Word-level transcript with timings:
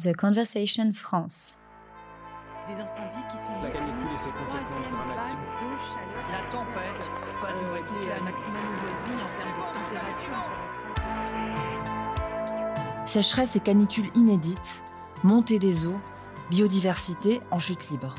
The 0.00 0.14
Conversation 0.16 0.92
France. 0.94 1.58
Des 2.68 2.74
incendies 2.74 3.16
qui 3.32 3.36
sont 3.36 3.50
La 3.60 3.68
canicule 3.68 4.12
et 4.14 4.16
ses 4.16 4.30
conséquences 4.30 4.88
dramatiques. 4.88 5.38
La 6.30 6.38
tempête 6.52 7.10
va 7.42 7.48
Euh, 7.48 7.58
durer 7.58 7.80
toute 7.84 8.06
la 8.06 8.20
maximum 8.20 8.62
aujourd'hui 8.76 9.14
en 9.14 9.28
termes 9.40 9.58
de 9.58 9.62
température. 9.74 10.38
Sécheresse 13.06 13.56
et 13.56 13.60
canicule 13.60 14.08
inédites, 14.14 14.84
montée 15.24 15.58
des 15.58 15.88
eaux, 15.88 15.98
biodiversité 16.48 17.40
en 17.50 17.58
chute 17.58 17.90
libre. 17.90 18.14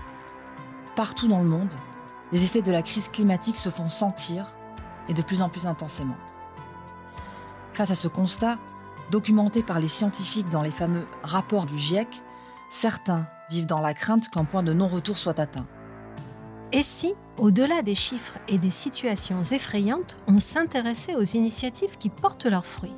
Partout 0.97 1.29
dans 1.29 1.41
le 1.41 1.47
monde, 1.47 1.73
les 2.33 2.43
effets 2.43 2.61
de 2.61 2.73
la 2.73 2.81
crise 2.81 3.07
climatique 3.07 3.55
se 3.55 3.69
font 3.69 3.87
sentir 3.87 4.53
et 5.07 5.13
de 5.13 5.21
plus 5.21 5.41
en 5.41 5.47
plus 5.47 5.65
intensément. 5.65 6.17
Face 7.71 7.91
à 7.91 7.95
ce 7.95 8.09
constat, 8.09 8.57
documenté 9.11 9.63
par 9.63 9.79
les 9.79 9.87
scientifiques 9.87 10.49
dans 10.49 10.61
les 10.61 10.71
fameux 10.71 11.05
rapports 11.23 11.65
du 11.65 11.77
GIEC, 11.77 12.21
certains 12.69 13.27
vivent 13.49 13.65
dans 13.65 13.79
la 13.79 13.93
crainte 13.93 14.29
qu'un 14.29 14.45
point 14.45 14.63
de 14.63 14.73
non-retour 14.73 15.17
soit 15.17 15.39
atteint. 15.39 15.65
Et 16.71 16.83
si, 16.83 17.13
au-delà 17.37 17.81
des 17.81 17.95
chiffres 17.95 18.37
et 18.47 18.57
des 18.59 18.69
situations 18.69 19.41
effrayantes, 19.41 20.17
on 20.27 20.39
s'intéressait 20.39 21.15
aux 21.15 21.23
initiatives 21.23 21.97
qui 21.97 22.09
portent 22.09 22.45
leurs 22.45 22.65
fruits? 22.65 22.95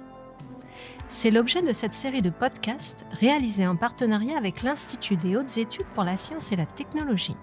C'est 1.07 1.31
l'objet 1.31 1.61
de 1.61 1.73
cette 1.73 1.93
série 1.93 2.21
de 2.21 2.29
podcasts 2.29 3.05
réalisée 3.12 3.67
en 3.67 3.75
partenariat 3.75 4.37
avec 4.37 4.63
l'Institut 4.63 5.17
des 5.17 5.35
hautes 5.35 5.57
études 5.57 5.85
pour 5.93 6.03
la 6.03 6.17
science 6.17 6.51
et 6.51 6.55
la 6.55 6.65
technologie. 6.65 7.35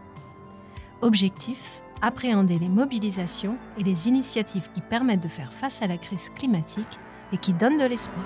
Objectif 1.00 1.82
appréhender 2.00 2.56
les 2.58 2.69
mobilisations 2.69 3.56
et 3.77 3.82
les 3.82 4.08
initiatives 4.08 4.69
qui 4.72 4.80
permettent 4.80 5.22
de 5.22 5.28
faire 5.28 5.52
face 5.52 5.82
à 5.82 5.86
la 5.86 5.98
crise 5.98 6.30
climatique 6.34 6.98
et 7.32 7.38
qui 7.38 7.52
donnent 7.52 7.78
de 7.78 7.84
l'espoir. 7.84 8.24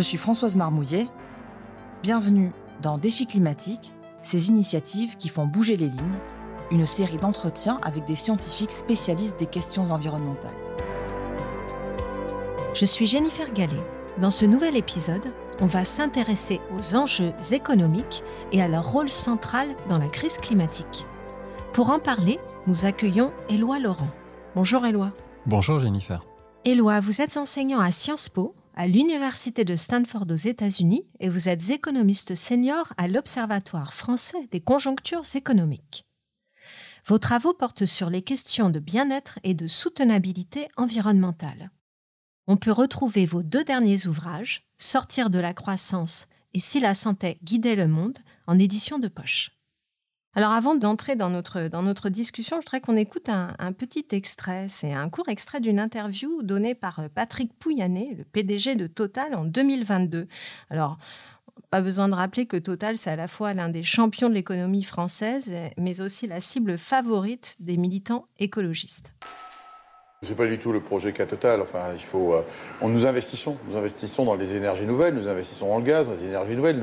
Je 0.00 0.04
suis 0.06 0.16
Françoise 0.16 0.56
Marmouillet. 0.56 1.08
Bienvenue 2.02 2.52
dans 2.80 2.96
Défi 2.96 3.26
climatique, 3.26 3.92
ces 4.22 4.48
initiatives 4.48 5.18
qui 5.18 5.28
font 5.28 5.44
bouger 5.44 5.76
les 5.76 5.88
lignes, 5.88 6.18
une 6.70 6.86
série 6.86 7.18
d'entretiens 7.18 7.76
avec 7.82 8.06
des 8.06 8.14
scientifiques 8.14 8.70
spécialistes 8.70 9.38
des 9.38 9.44
questions 9.44 9.92
environnementales. 9.92 10.56
Je 12.72 12.86
suis 12.86 13.04
Jennifer 13.04 13.52
Gallet. 13.52 13.76
Dans 14.16 14.30
ce 14.30 14.46
nouvel 14.46 14.74
épisode, 14.74 15.34
on 15.60 15.66
va 15.66 15.84
s'intéresser 15.84 16.62
aux 16.74 16.96
enjeux 16.96 17.34
économiques 17.52 18.22
et 18.52 18.62
à 18.62 18.68
leur 18.68 18.90
rôle 18.90 19.10
central 19.10 19.68
dans 19.90 19.98
la 19.98 20.08
crise 20.08 20.38
climatique. 20.38 21.04
Pour 21.74 21.90
en 21.90 21.98
parler, 21.98 22.40
nous 22.66 22.86
accueillons 22.86 23.34
Éloi 23.50 23.78
Laurent. 23.78 24.08
Bonjour 24.56 24.86
Éloi. 24.86 25.12
Bonjour 25.44 25.78
Jennifer. 25.78 26.24
Éloi, 26.64 27.00
vous 27.00 27.20
êtes 27.20 27.36
enseignant 27.36 27.80
à 27.80 27.92
Sciences 27.92 28.30
Po, 28.30 28.54
à 28.80 28.86
l'Université 28.86 29.66
de 29.66 29.76
Stanford 29.76 30.24
aux 30.30 30.36
États-Unis, 30.36 31.06
et 31.18 31.28
vous 31.28 31.50
êtes 31.50 31.68
économiste 31.68 32.34
senior 32.34 32.94
à 32.96 33.08
l'Observatoire 33.08 33.92
français 33.92 34.48
des 34.52 34.62
conjonctures 34.62 35.26
économiques. 35.34 36.06
Vos 37.04 37.18
travaux 37.18 37.52
portent 37.52 37.84
sur 37.84 38.08
les 38.08 38.22
questions 38.22 38.70
de 38.70 38.78
bien-être 38.78 39.38
et 39.44 39.52
de 39.52 39.66
soutenabilité 39.66 40.68
environnementale. 40.78 41.70
On 42.46 42.56
peut 42.56 42.72
retrouver 42.72 43.26
vos 43.26 43.42
deux 43.42 43.64
derniers 43.64 44.06
ouvrages, 44.06 44.66
Sortir 44.78 45.28
de 45.28 45.38
la 45.38 45.52
croissance 45.52 46.28
et 46.54 46.58
Si 46.58 46.80
la 46.80 46.94
santé 46.94 47.38
guidait 47.44 47.76
le 47.76 47.86
monde, 47.86 48.16
en 48.46 48.58
édition 48.58 48.98
de 48.98 49.08
poche. 49.08 49.59
Alors 50.36 50.52
avant 50.52 50.76
d'entrer 50.76 51.16
dans 51.16 51.28
notre, 51.28 52.08
discussion, 52.08 52.56
je 52.56 52.66
voudrais 52.66 52.80
qu'on 52.80 52.96
écoute 52.96 53.28
un, 53.28 53.48
un 53.58 53.72
petit 53.72 54.06
extrait. 54.12 54.68
C'est 54.68 54.92
un 54.92 55.08
court 55.08 55.28
extrait 55.28 55.60
d'une 55.60 55.80
interview 55.80 56.42
donnée 56.42 56.76
par 56.76 57.00
euh, 57.00 57.08
Patrick 57.12 57.52
Pouyanné, 57.58 58.14
le 58.16 58.24
PDG 58.24 58.76
de 58.76 58.86
Total, 58.86 59.34
en 59.34 59.44
2022. 59.44 60.28
Alors, 60.70 60.98
pas 61.70 61.80
besoin 61.80 62.08
de 62.08 62.14
rappeler 62.14 62.46
que 62.46 62.56
Total, 62.56 62.96
c'est 62.96 63.10
à 63.10 63.16
la 63.16 63.26
fois 63.26 63.54
l'un 63.54 63.68
des 63.68 63.82
champions 63.82 64.28
de 64.28 64.34
l'économie 64.34 64.84
française, 64.84 65.52
mais 65.76 66.00
aussi 66.00 66.28
la 66.28 66.40
cible 66.40 66.78
favorite 66.78 67.56
des 67.58 67.76
militants 67.76 68.26
écologistes. 68.38 69.14
C'est 70.22 70.36
pas 70.36 70.44
du 70.44 70.58
tout 70.58 70.70
le 70.70 70.80
projet 70.80 71.14
qu'a 71.14 71.24
Total. 71.24 71.62
Enfin, 71.62 71.78
il 71.94 72.02
faut. 72.02 72.34
euh, 72.34 72.42
on 72.82 72.90
nous 72.90 73.06
investissons. 73.06 73.56
Nous 73.66 73.78
investissons 73.78 74.26
dans 74.26 74.34
les 74.34 74.54
énergies 74.54 74.84
nouvelles. 74.86 75.14
Nous 75.14 75.28
investissons 75.28 75.66
dans 75.66 75.78
le 75.78 75.82
gaz, 75.82 76.08
dans 76.08 76.12
les 76.14 76.24
énergies 76.24 76.52
nouvelles. 76.54 76.78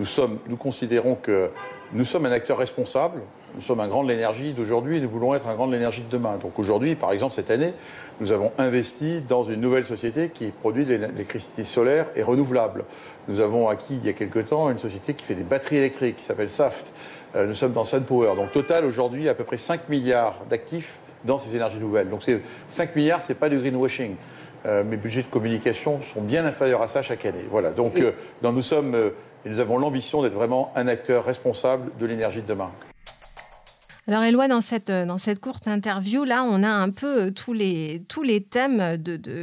Nous, 0.00 0.06
sommes. 0.06 0.38
Nous 0.48 0.56
considérons 0.56 1.14
que 1.14 1.50
nous 1.92 2.06
sommes 2.06 2.24
un 2.24 2.32
acteur 2.32 2.56
responsable. 2.56 3.20
Nous 3.54 3.60
sommes 3.60 3.80
un 3.80 3.88
grand 3.88 4.04
de 4.04 4.08
l'énergie 4.08 4.54
d'aujourd'hui 4.54 4.96
et 4.96 5.00
nous 5.02 5.10
voulons 5.10 5.34
être 5.34 5.46
un 5.48 5.54
grand 5.54 5.66
de 5.66 5.72
l'énergie 5.72 6.00
de 6.00 6.08
demain. 6.08 6.38
Donc 6.38 6.58
aujourd'hui, 6.58 6.94
par 6.94 7.12
exemple, 7.12 7.34
cette 7.34 7.50
année, 7.50 7.74
nous 8.20 8.32
avons 8.32 8.52
investi 8.56 9.20
dans 9.20 9.44
une 9.44 9.60
nouvelle 9.60 9.84
société 9.84 10.30
qui 10.30 10.46
produit 10.50 10.86
de 10.86 10.94
l'é- 10.94 11.08
l'électricité 11.08 11.64
solaire 11.64 12.06
et 12.16 12.22
renouvelable. 12.22 12.86
Nous 13.28 13.40
avons 13.40 13.68
acquis 13.68 13.96
il 14.02 14.06
y 14.06 14.08
a 14.08 14.14
quelque 14.14 14.38
temps 14.38 14.70
une 14.70 14.78
société 14.78 15.12
qui 15.12 15.26
fait 15.26 15.34
des 15.34 15.44
batteries 15.44 15.76
électriques 15.76 16.16
qui 16.16 16.24
s'appelle 16.24 16.48
Saft. 16.48 16.94
Euh, 17.36 17.46
nous 17.46 17.54
sommes 17.54 17.72
dans 17.72 17.84
SunPower. 17.84 18.34
Donc 18.34 18.50
Total 18.52 18.86
aujourd'hui 18.86 19.28
à 19.28 19.34
peu 19.34 19.44
près 19.44 19.58
5 19.58 19.90
milliards 19.90 20.36
d'actifs 20.48 21.00
dans 21.24 21.38
ces 21.38 21.54
énergies 21.56 21.78
nouvelles. 21.78 22.08
Donc 22.08 22.22
c'est 22.22 22.40
5 22.68 22.94
milliards, 22.96 23.22
c'est 23.22 23.34
pas 23.34 23.48
du 23.48 23.58
greenwashing. 23.58 24.14
Euh, 24.66 24.82
mes 24.84 24.96
budgets 24.96 25.22
de 25.22 25.28
communication 25.28 26.00
sont 26.02 26.20
bien 26.20 26.44
inférieurs 26.44 26.82
à 26.82 26.88
ça 26.88 27.00
chaque 27.02 27.24
année. 27.24 27.44
Voilà. 27.50 27.70
Donc 27.70 27.96
euh, 28.00 28.12
dans- 28.42 28.52
nous 28.52 28.62
sommes 28.62 28.94
euh, 28.94 29.10
et 29.46 29.48
nous 29.50 29.60
avons 29.60 29.78
l'ambition 29.78 30.20
d'être 30.22 30.34
vraiment 30.34 30.72
un 30.74 30.88
acteur 30.88 31.24
responsable 31.24 31.90
de 32.00 32.06
l'énergie 32.06 32.42
de 32.42 32.46
demain. 32.48 32.70
Alors 34.08 34.22
Éloi, 34.22 34.48
dans 34.48 34.62
cette, 34.62 34.88
euh, 34.88 35.04
dans 35.04 35.18
cette 35.18 35.38
courte 35.38 35.68
interview, 35.68 36.24
là, 36.24 36.42
on 36.42 36.62
a 36.62 36.70
un 36.70 36.88
peu 36.88 37.24
euh, 37.24 37.30
tous 37.30 37.52
les, 37.52 38.02
thèmes 38.50 38.96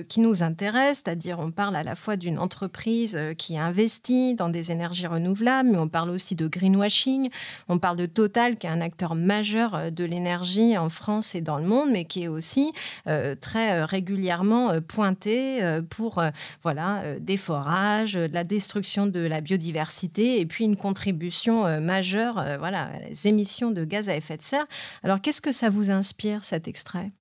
qui 0.10 0.22
nous 0.22 0.42
intéressent, 0.42 1.04
c'est-à-dire 1.06 1.38
on 1.38 1.52
parle 1.52 1.76
à 1.76 1.84
la 1.84 1.94
fois 1.94 2.16
d'une 2.16 2.40
entreprise 2.40 3.16
euh, 3.16 3.36
qui 3.36 3.60
investit 3.60 4.34
dans 4.34 4.50
des 4.50 4.72
énergies 4.72 5.06
renouvelables, 5.06 5.70
mais 5.70 5.78
on 5.78 5.88
parle 5.88 6.10
aussi 6.10 6.34
de 6.34 6.48
greenwashing, 6.48 7.30
on 7.68 7.78
parle 7.78 7.98
de 7.98 8.08
Total, 8.08 8.58
qui 8.58 8.66
est 8.66 8.72
un 8.72 8.82
acteur 8.82 9.14
majeur 9.14 9.92
de 9.92 10.04
l'énergie 10.04 10.76
en 10.80 10.90
France 10.90 11.36
et 11.36 11.42
dans 11.42 11.60
le 11.60 11.66
monde, 11.66 11.90
mais 11.92 12.06
qui 12.06 12.24
est 12.24 12.28
aussi 12.28 12.72
très 13.42 13.84
régulièrement 13.84 14.72
pointé 14.82 15.60
pour 15.90 16.24
voilà, 16.64 17.04
des 17.20 17.38
forages, 17.38 18.14
de 18.14 18.34
la 18.34 18.44
destruction 18.44 19.06
de 19.08 19.20
la 19.20 19.42
biodiversité 19.42 20.40
et 20.40 20.46
puis 20.46 20.64
une 20.64 20.78
contribution 20.78 21.82
majeure 21.82 22.44
voilà, 22.60 22.84
à 22.84 23.00
les 23.10 23.28
émissions 23.28 23.72
de 23.72 23.84
gaz 23.84 24.10
à 24.10 24.16
effet 24.16 24.38
de 24.38 24.44
serre. 24.44 24.55
Alors 25.04 25.22
qu'est-ce 25.22 25.42
que 25.42 25.52
ça 25.52 25.70
vous 25.70 25.92
inspire 25.92 26.44
cet 26.44 26.68
extrait? 26.68 27.12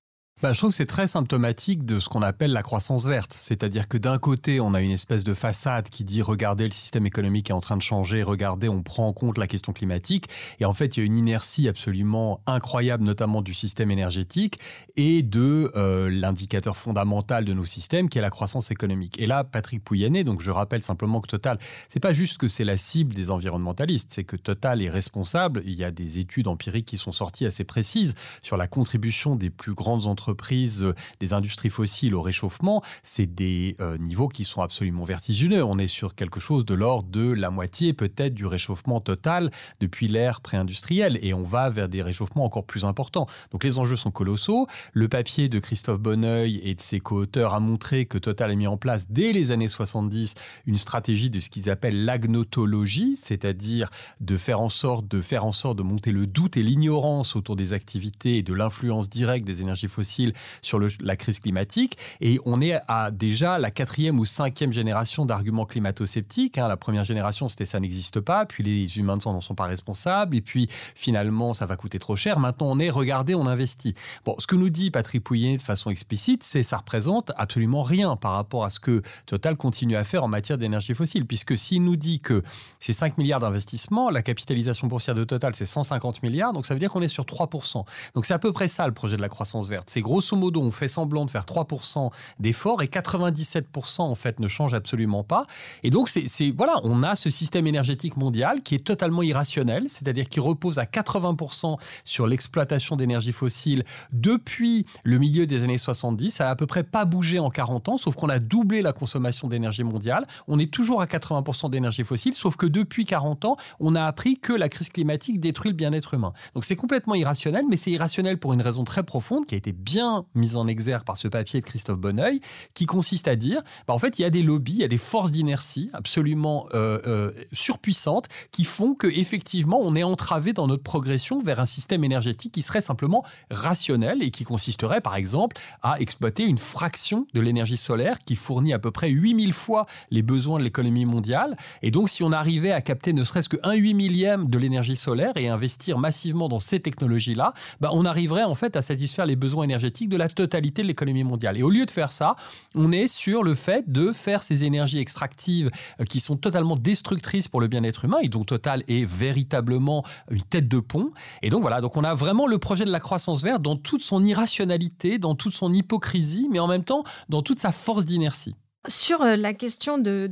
Bah, 0.41 0.51
je 0.51 0.57
trouve 0.57 0.71
que 0.71 0.75
c'est 0.75 0.85
très 0.85 1.07
symptomatique 1.07 1.85
de 1.85 2.01
ce 2.01 2.09
qu'on 2.09 2.21
appelle 2.21 2.51
la 2.51 2.61
croissance 2.61 3.05
verte. 3.05 3.31
C'est-à-dire 3.31 3.87
que 3.87 3.97
d'un 3.97 4.17
côté, 4.17 4.59
on 4.59 4.73
a 4.73 4.81
une 4.81 4.91
espèce 4.91 5.23
de 5.23 5.33
façade 5.33 5.87
qui 5.87 6.03
dit 6.03 6.21
regardez, 6.21 6.65
le 6.65 6.73
système 6.73 7.05
économique 7.05 7.51
est 7.51 7.53
en 7.53 7.61
train 7.61 7.77
de 7.77 7.81
changer, 7.81 8.21
regardez, 8.21 8.67
on 8.67 8.83
prend 8.83 9.07
en 9.07 9.13
compte 9.13 9.37
la 9.37 9.47
question 9.47 9.71
climatique. 9.71 10.27
Et 10.59 10.65
en 10.65 10.73
fait, 10.73 10.97
il 10.97 10.99
y 10.99 11.03
a 11.03 11.05
une 11.05 11.15
inertie 11.15 11.69
absolument 11.69 12.41
incroyable, 12.47 13.05
notamment 13.05 13.41
du 13.41 13.53
système 13.53 13.91
énergétique 13.91 14.59
et 14.97 15.23
de 15.23 15.71
euh, 15.77 16.09
l'indicateur 16.09 16.75
fondamental 16.75 17.45
de 17.45 17.53
nos 17.53 17.63
systèmes 17.63 18.09
qui 18.09 18.17
est 18.17 18.21
la 18.21 18.29
croissance 18.29 18.71
économique. 18.71 19.17
Et 19.17 19.27
là, 19.27 19.45
Patrick 19.45 19.85
Pouyanné, 19.85 20.25
donc 20.25 20.41
je 20.41 20.51
rappelle 20.51 20.83
simplement 20.83 21.21
que 21.21 21.27
Total, 21.27 21.57
c'est 21.87 22.01
pas 22.01 22.11
juste 22.11 22.39
que 22.39 22.49
c'est 22.49 22.65
la 22.65 22.75
cible 22.75 23.15
des 23.15 23.31
environnementalistes, 23.31 24.11
c'est 24.11 24.25
que 24.25 24.35
Total 24.35 24.81
est 24.81 24.89
responsable. 24.89 25.63
Il 25.65 25.75
y 25.75 25.85
a 25.85 25.91
des 25.91 26.19
études 26.19 26.49
empiriques 26.49 26.87
qui 26.87 26.97
sont 26.97 27.13
sorties 27.13 27.45
assez 27.45 27.63
précises 27.63 28.15
sur 28.41 28.57
la 28.57 28.67
contribution 28.67 29.37
des 29.37 29.49
plus 29.49 29.73
grandes 29.73 30.07
entreprises, 30.07 30.24
euh, 30.29 30.93
des 31.19 31.33
industries 31.33 31.69
fossiles 31.69 32.15
au 32.15 32.21
réchauffement. 32.21 32.81
C'est 33.03 33.33
des 33.33 33.75
euh, 33.79 33.97
niveaux 33.97 34.27
qui 34.27 34.43
sont 34.43 34.61
absolument 34.61 35.03
vertigineux. 35.03 35.63
On 35.63 35.77
est 35.77 35.87
sur 35.87 36.15
quelque 36.15 36.39
chose 36.39 36.65
de 36.65 36.73
l'ordre 36.73 37.09
de 37.09 37.31
la 37.31 37.49
moitié 37.49 37.93
peut-être 37.93 38.33
du 38.33 38.45
réchauffement 38.45 39.01
total 39.01 39.51
depuis 39.79 40.07
l'ère 40.07 40.41
pré-industrielle 40.41 41.19
et 41.21 41.33
on 41.33 41.43
va 41.43 41.69
vers 41.69 41.89
des 41.89 42.01
réchauffements 42.01 42.45
encore 42.45 42.65
plus 42.65 42.85
importants. 42.85 43.27
Donc 43.51 43.63
les 43.63 43.79
enjeux 43.79 43.95
sont 43.95 44.11
colossaux. 44.11 44.67
Le 44.93 45.07
papier 45.07 45.49
de 45.49 45.59
Christophe 45.59 45.99
Bonneuil 45.99 46.59
et 46.63 46.75
de 46.75 46.81
ses 46.81 46.99
co-auteurs 46.99 47.53
a 47.53 47.59
montré 47.59 48.05
que 48.05 48.17
Total 48.17 48.51
a 48.51 48.55
mis 48.55 48.67
en 48.67 48.77
place 48.77 49.09
dès 49.09 49.33
les 49.33 49.51
années 49.51 49.67
70 49.67 50.35
une 50.65 50.77
stratégie 50.77 51.29
de 51.29 51.39
ce 51.39 51.49
qu'ils 51.49 51.69
appellent 51.69 52.05
l'agnotologie, 52.05 53.15
c'est-à-dire 53.17 53.89
de 54.19 54.37
faire 54.37 54.61
en 54.61 54.69
sorte 54.69 55.07
de 55.07 55.21
faire 55.21 55.45
en 55.45 55.51
sorte 55.51 55.77
de 55.77 55.83
monter 55.83 56.11
le 56.11 56.27
doute 56.27 56.57
et 56.57 56.63
l'ignorance 56.63 57.35
autour 57.35 57.55
des 57.55 57.73
activités 57.73 58.37
et 58.37 58.43
de 58.43 58.53
l'influence 58.53 59.09
directe 59.09 59.45
des 59.45 59.61
énergies 59.61 59.87
fossiles 59.87 60.14
sur 60.61 60.79
la 60.99 61.15
crise 61.15 61.39
climatique. 61.39 61.97
Et 62.21 62.39
on 62.45 62.61
est 62.61 62.79
à 62.87 63.11
déjà 63.11 63.57
la 63.57 63.71
quatrième 63.71 64.19
ou 64.19 64.25
cinquième 64.25 64.71
génération 64.71 65.25
d'arguments 65.25 65.65
climato-sceptiques. 65.65 66.57
hein. 66.57 66.67
La 66.67 66.77
première 66.77 67.03
génération, 67.03 67.47
c'était 67.47 67.65
ça 67.65 67.79
n'existe 67.79 68.19
pas, 68.19 68.45
puis 68.45 68.63
les 68.63 68.97
humains 68.97 69.17
n'en 69.25 69.41
sont 69.41 69.55
pas 69.55 69.65
responsables, 69.65 70.35
et 70.35 70.41
puis 70.41 70.67
finalement, 70.95 71.53
ça 71.53 71.65
va 71.65 71.75
coûter 71.75 71.99
trop 71.99 72.15
cher. 72.15 72.39
Maintenant, 72.39 72.67
on 72.67 72.79
est, 72.79 72.89
regardez, 72.89 73.35
on 73.35 73.47
investit. 73.47 73.93
Bon, 74.25 74.35
ce 74.39 74.47
que 74.47 74.55
nous 74.55 74.69
dit 74.69 74.91
Patrick 74.91 75.23
Pouillet 75.23 75.57
de 75.57 75.61
façon 75.61 75.89
explicite, 75.89 76.43
c'est 76.43 76.63
ça 76.63 76.77
représente 76.77 77.31
absolument 77.37 77.83
rien 77.83 78.15
par 78.15 78.33
rapport 78.33 78.65
à 78.65 78.69
ce 78.69 78.79
que 78.79 79.01
Total 79.25 79.55
continue 79.55 79.95
à 79.95 80.03
faire 80.03 80.23
en 80.23 80.27
matière 80.27 80.57
d'énergie 80.57 80.93
fossile, 80.93 81.25
puisque 81.25 81.57
s'il 81.57 81.83
nous 81.83 81.95
dit 81.95 82.19
que 82.19 82.43
c'est 82.79 82.93
5 82.93 83.17
milliards 83.17 83.39
d'investissements, 83.39 84.09
la 84.09 84.21
capitalisation 84.21 84.87
boursière 84.87 85.15
de 85.15 85.23
Total, 85.23 85.55
c'est 85.55 85.65
150 85.65 86.23
milliards, 86.23 86.53
donc 86.53 86.65
ça 86.65 86.73
veut 86.73 86.79
dire 86.79 86.89
qu'on 86.89 87.01
est 87.01 87.07
sur 87.07 87.25
3%. 87.25 87.85
Donc 88.13 88.25
c'est 88.25 88.33
à 88.33 88.39
peu 88.39 88.51
près 88.51 88.67
ça 88.67 88.85
le 88.87 88.93
projet 88.93 89.17
de 89.17 89.21
la 89.21 89.29
croissance 89.29 89.67
verte. 89.67 89.89
C'est 89.89 90.01
grosso 90.05 90.37
modo, 90.37 90.61
on 90.61 90.69
fait 90.69 90.87
semblant 90.87 91.25
de 91.25 91.31
faire 91.31 91.45
3% 91.45 92.11
d'efforts 92.39 92.83
et 92.83 92.85
97% 92.85 94.01
en 94.01 94.13
fait 94.13 94.39
ne 94.39 94.47
change 94.47 94.75
absolument 94.75 95.23
pas. 95.23 95.47
Et 95.81 95.89
donc, 95.89 96.09
c'est 96.09 96.51
voilà, 96.51 96.79
on 96.83 97.01
a 97.01 97.15
ce 97.15 97.31
système 97.31 97.65
énergétique 97.65 98.15
mondial 98.15 98.61
qui 98.61 98.75
est 98.75 98.85
totalement 98.85 99.23
irrationnel, 99.23 99.85
c'est-à-dire 99.87 100.29
qui 100.29 100.39
repose 100.39 100.77
à 100.77 100.85
80% 100.85 101.77
sur 102.03 102.27
l'exploitation 102.27 102.95
d'énergie 102.95 103.31
fossile 103.31 103.83
depuis 104.13 104.85
le 105.03 105.17
milieu 105.17 105.47
des 105.47 105.63
années 105.63 105.79
70. 105.79 106.29
Ça 106.29 106.49
a 106.49 106.51
à 106.51 106.55
peu 106.55 106.67
près 106.67 106.83
pas 106.83 107.05
bougé 107.05 107.39
en 107.39 107.49
40 107.49 107.89
ans, 107.89 107.97
sauf 107.97 108.15
qu'on 108.15 108.29
a 108.29 108.37
doublé 108.37 108.83
la 108.83 108.93
consommation 108.93 109.47
d'énergie 109.47 109.83
mondiale. 109.83 110.27
On 110.47 110.59
est 110.59 110.71
toujours 110.71 111.01
à 111.01 111.07
80% 111.07 111.71
d'énergie 111.71 112.03
fossile, 112.03 112.35
sauf 112.35 112.57
que 112.57 112.67
depuis 112.67 113.05
40 113.05 113.45
ans, 113.45 113.57
on 113.79 113.95
a 113.95 114.03
appris 114.03 114.37
que 114.37 114.53
la 114.53 114.69
crise 114.69 114.89
climatique 114.89 115.39
détruit 115.39 115.71
le 115.71 115.77
bien-être 115.77 116.13
humain. 116.13 116.33
Donc 116.53 116.63
c'est 116.63 116.75
complètement 116.75 117.15
irrationnel, 117.15 117.65
mais 117.67 117.75
c'est 117.75 117.91
irrationnel 117.91 118.37
pour 118.37 118.53
une 118.53 118.61
raison 118.61 118.83
très 118.83 119.01
profonde 119.01 119.47
qui 119.47 119.55
a 119.55 119.57
été 119.57 119.71
bien 119.71 119.94
mise 120.35 120.55
en 120.55 120.67
exergue 120.67 121.03
par 121.03 121.17
ce 121.17 121.27
papier 121.27 121.61
de 121.61 121.65
Christophe 121.65 121.99
Bonneuil, 121.99 122.41
qui 122.73 122.85
consiste 122.85 123.27
à 123.27 123.35
dire, 123.35 123.61
bah, 123.87 123.93
en 123.93 123.99
fait, 123.99 124.19
il 124.19 124.23
y 124.23 124.25
a 124.25 124.29
des 124.29 124.43
lobbies, 124.43 124.73
il 124.73 124.79
y 124.79 124.83
a 124.83 124.87
des 124.87 124.97
forces 124.97 125.31
d'inertie 125.31 125.89
absolument 125.93 126.67
euh, 126.73 126.99
euh, 127.07 127.31
surpuissantes 127.53 128.27
qui 128.51 128.63
font 128.63 128.95
que 128.95 129.07
effectivement, 129.07 129.79
on 129.81 129.95
est 129.95 130.03
entravé 130.03 130.53
dans 130.53 130.67
notre 130.67 130.83
progression 130.83 131.39
vers 131.41 131.59
un 131.59 131.65
système 131.65 132.03
énergétique 132.03 132.53
qui 132.53 132.61
serait 132.61 132.81
simplement 132.81 133.23
rationnel 133.49 134.23
et 134.23 134.31
qui 134.31 134.43
consisterait, 134.43 135.01
par 135.01 135.15
exemple, 135.15 135.57
à 135.81 135.99
exploiter 135.99 136.43
une 136.43 136.57
fraction 136.57 137.27
de 137.33 137.41
l'énergie 137.41 137.77
solaire 137.77 138.19
qui 138.19 138.35
fournit 138.35 138.73
à 138.73 138.79
peu 138.79 138.91
près 138.91 139.09
8000 139.09 139.53
fois 139.53 139.85
les 140.11 140.21
besoins 140.21 140.59
de 140.59 140.63
l'économie 140.63 141.05
mondiale. 141.05 141.57
Et 141.81 141.91
donc, 141.91 142.09
si 142.09 142.23
on 142.23 142.31
arrivait 142.31 142.71
à 142.71 142.81
capter 142.81 143.13
ne 143.13 143.23
serait-ce 143.23 143.49
que 143.49 143.57
8 143.65 143.93
millième 143.93 144.49
de 144.49 144.57
l'énergie 144.57 144.95
solaire 144.95 145.33
et 145.35 145.47
investir 145.47 145.97
massivement 145.97 146.47
dans 146.47 146.59
ces 146.59 146.79
technologies-là, 146.79 147.53
bah, 147.81 147.89
on 147.93 148.05
arriverait 148.05 148.43
en 148.43 148.55
fait 148.55 148.75
à 148.75 148.81
satisfaire 148.81 149.25
les 149.25 149.35
besoins 149.35 149.63
énergétiques 149.63 149.84
de 149.85 150.17
la 150.17 150.27
totalité 150.27 150.81
de 150.81 150.87
l'économie 150.87 151.23
mondiale. 151.23 151.57
Et 151.57 151.63
au 151.63 151.69
lieu 151.69 151.85
de 151.85 151.91
faire 151.91 152.11
ça, 152.11 152.35
on 152.73 152.91
est 152.91 153.07
sur 153.07 153.43
le 153.43 153.55
fait 153.55 153.91
de 153.91 154.11
faire 154.11 154.43
ces 154.43 154.63
énergies 154.63 154.99
extractives 154.99 155.69
euh, 155.99 156.03
qui 156.05 156.19
sont 156.19 156.35
totalement 156.35 156.75
destructrices 156.75 157.47
pour 157.47 157.61
le 157.61 157.67
bien-être 157.67 158.05
humain 158.05 158.17
et 158.21 158.29
dont 158.29 158.43
Total 158.43 158.83
est 158.87 159.05
véritablement 159.05 160.03
une 160.29 160.43
tête 160.43 160.67
de 160.67 160.79
pont. 160.79 161.11
Et 161.41 161.49
donc 161.49 161.61
voilà, 161.61 161.81
donc 161.81 161.97
on 161.97 162.03
a 162.03 162.13
vraiment 162.13 162.47
le 162.47 162.57
projet 162.57 162.85
de 162.85 162.91
la 162.91 162.99
croissance 162.99 163.43
verte 163.43 163.61
dans 163.61 163.75
toute 163.75 164.01
son 164.01 164.23
irrationalité, 164.23 165.17
dans 165.17 165.35
toute 165.35 165.53
son 165.53 165.73
hypocrisie, 165.73 166.47
mais 166.51 166.59
en 166.59 166.67
même 166.67 166.83
temps 166.83 167.03
dans 167.29 167.41
toute 167.41 167.59
sa 167.59 167.71
force 167.71 168.05
d'inertie. 168.05 168.55
Sur 168.87 169.21
euh, 169.21 169.35
la 169.35 169.53
question 169.53 169.97
de, 169.97 170.29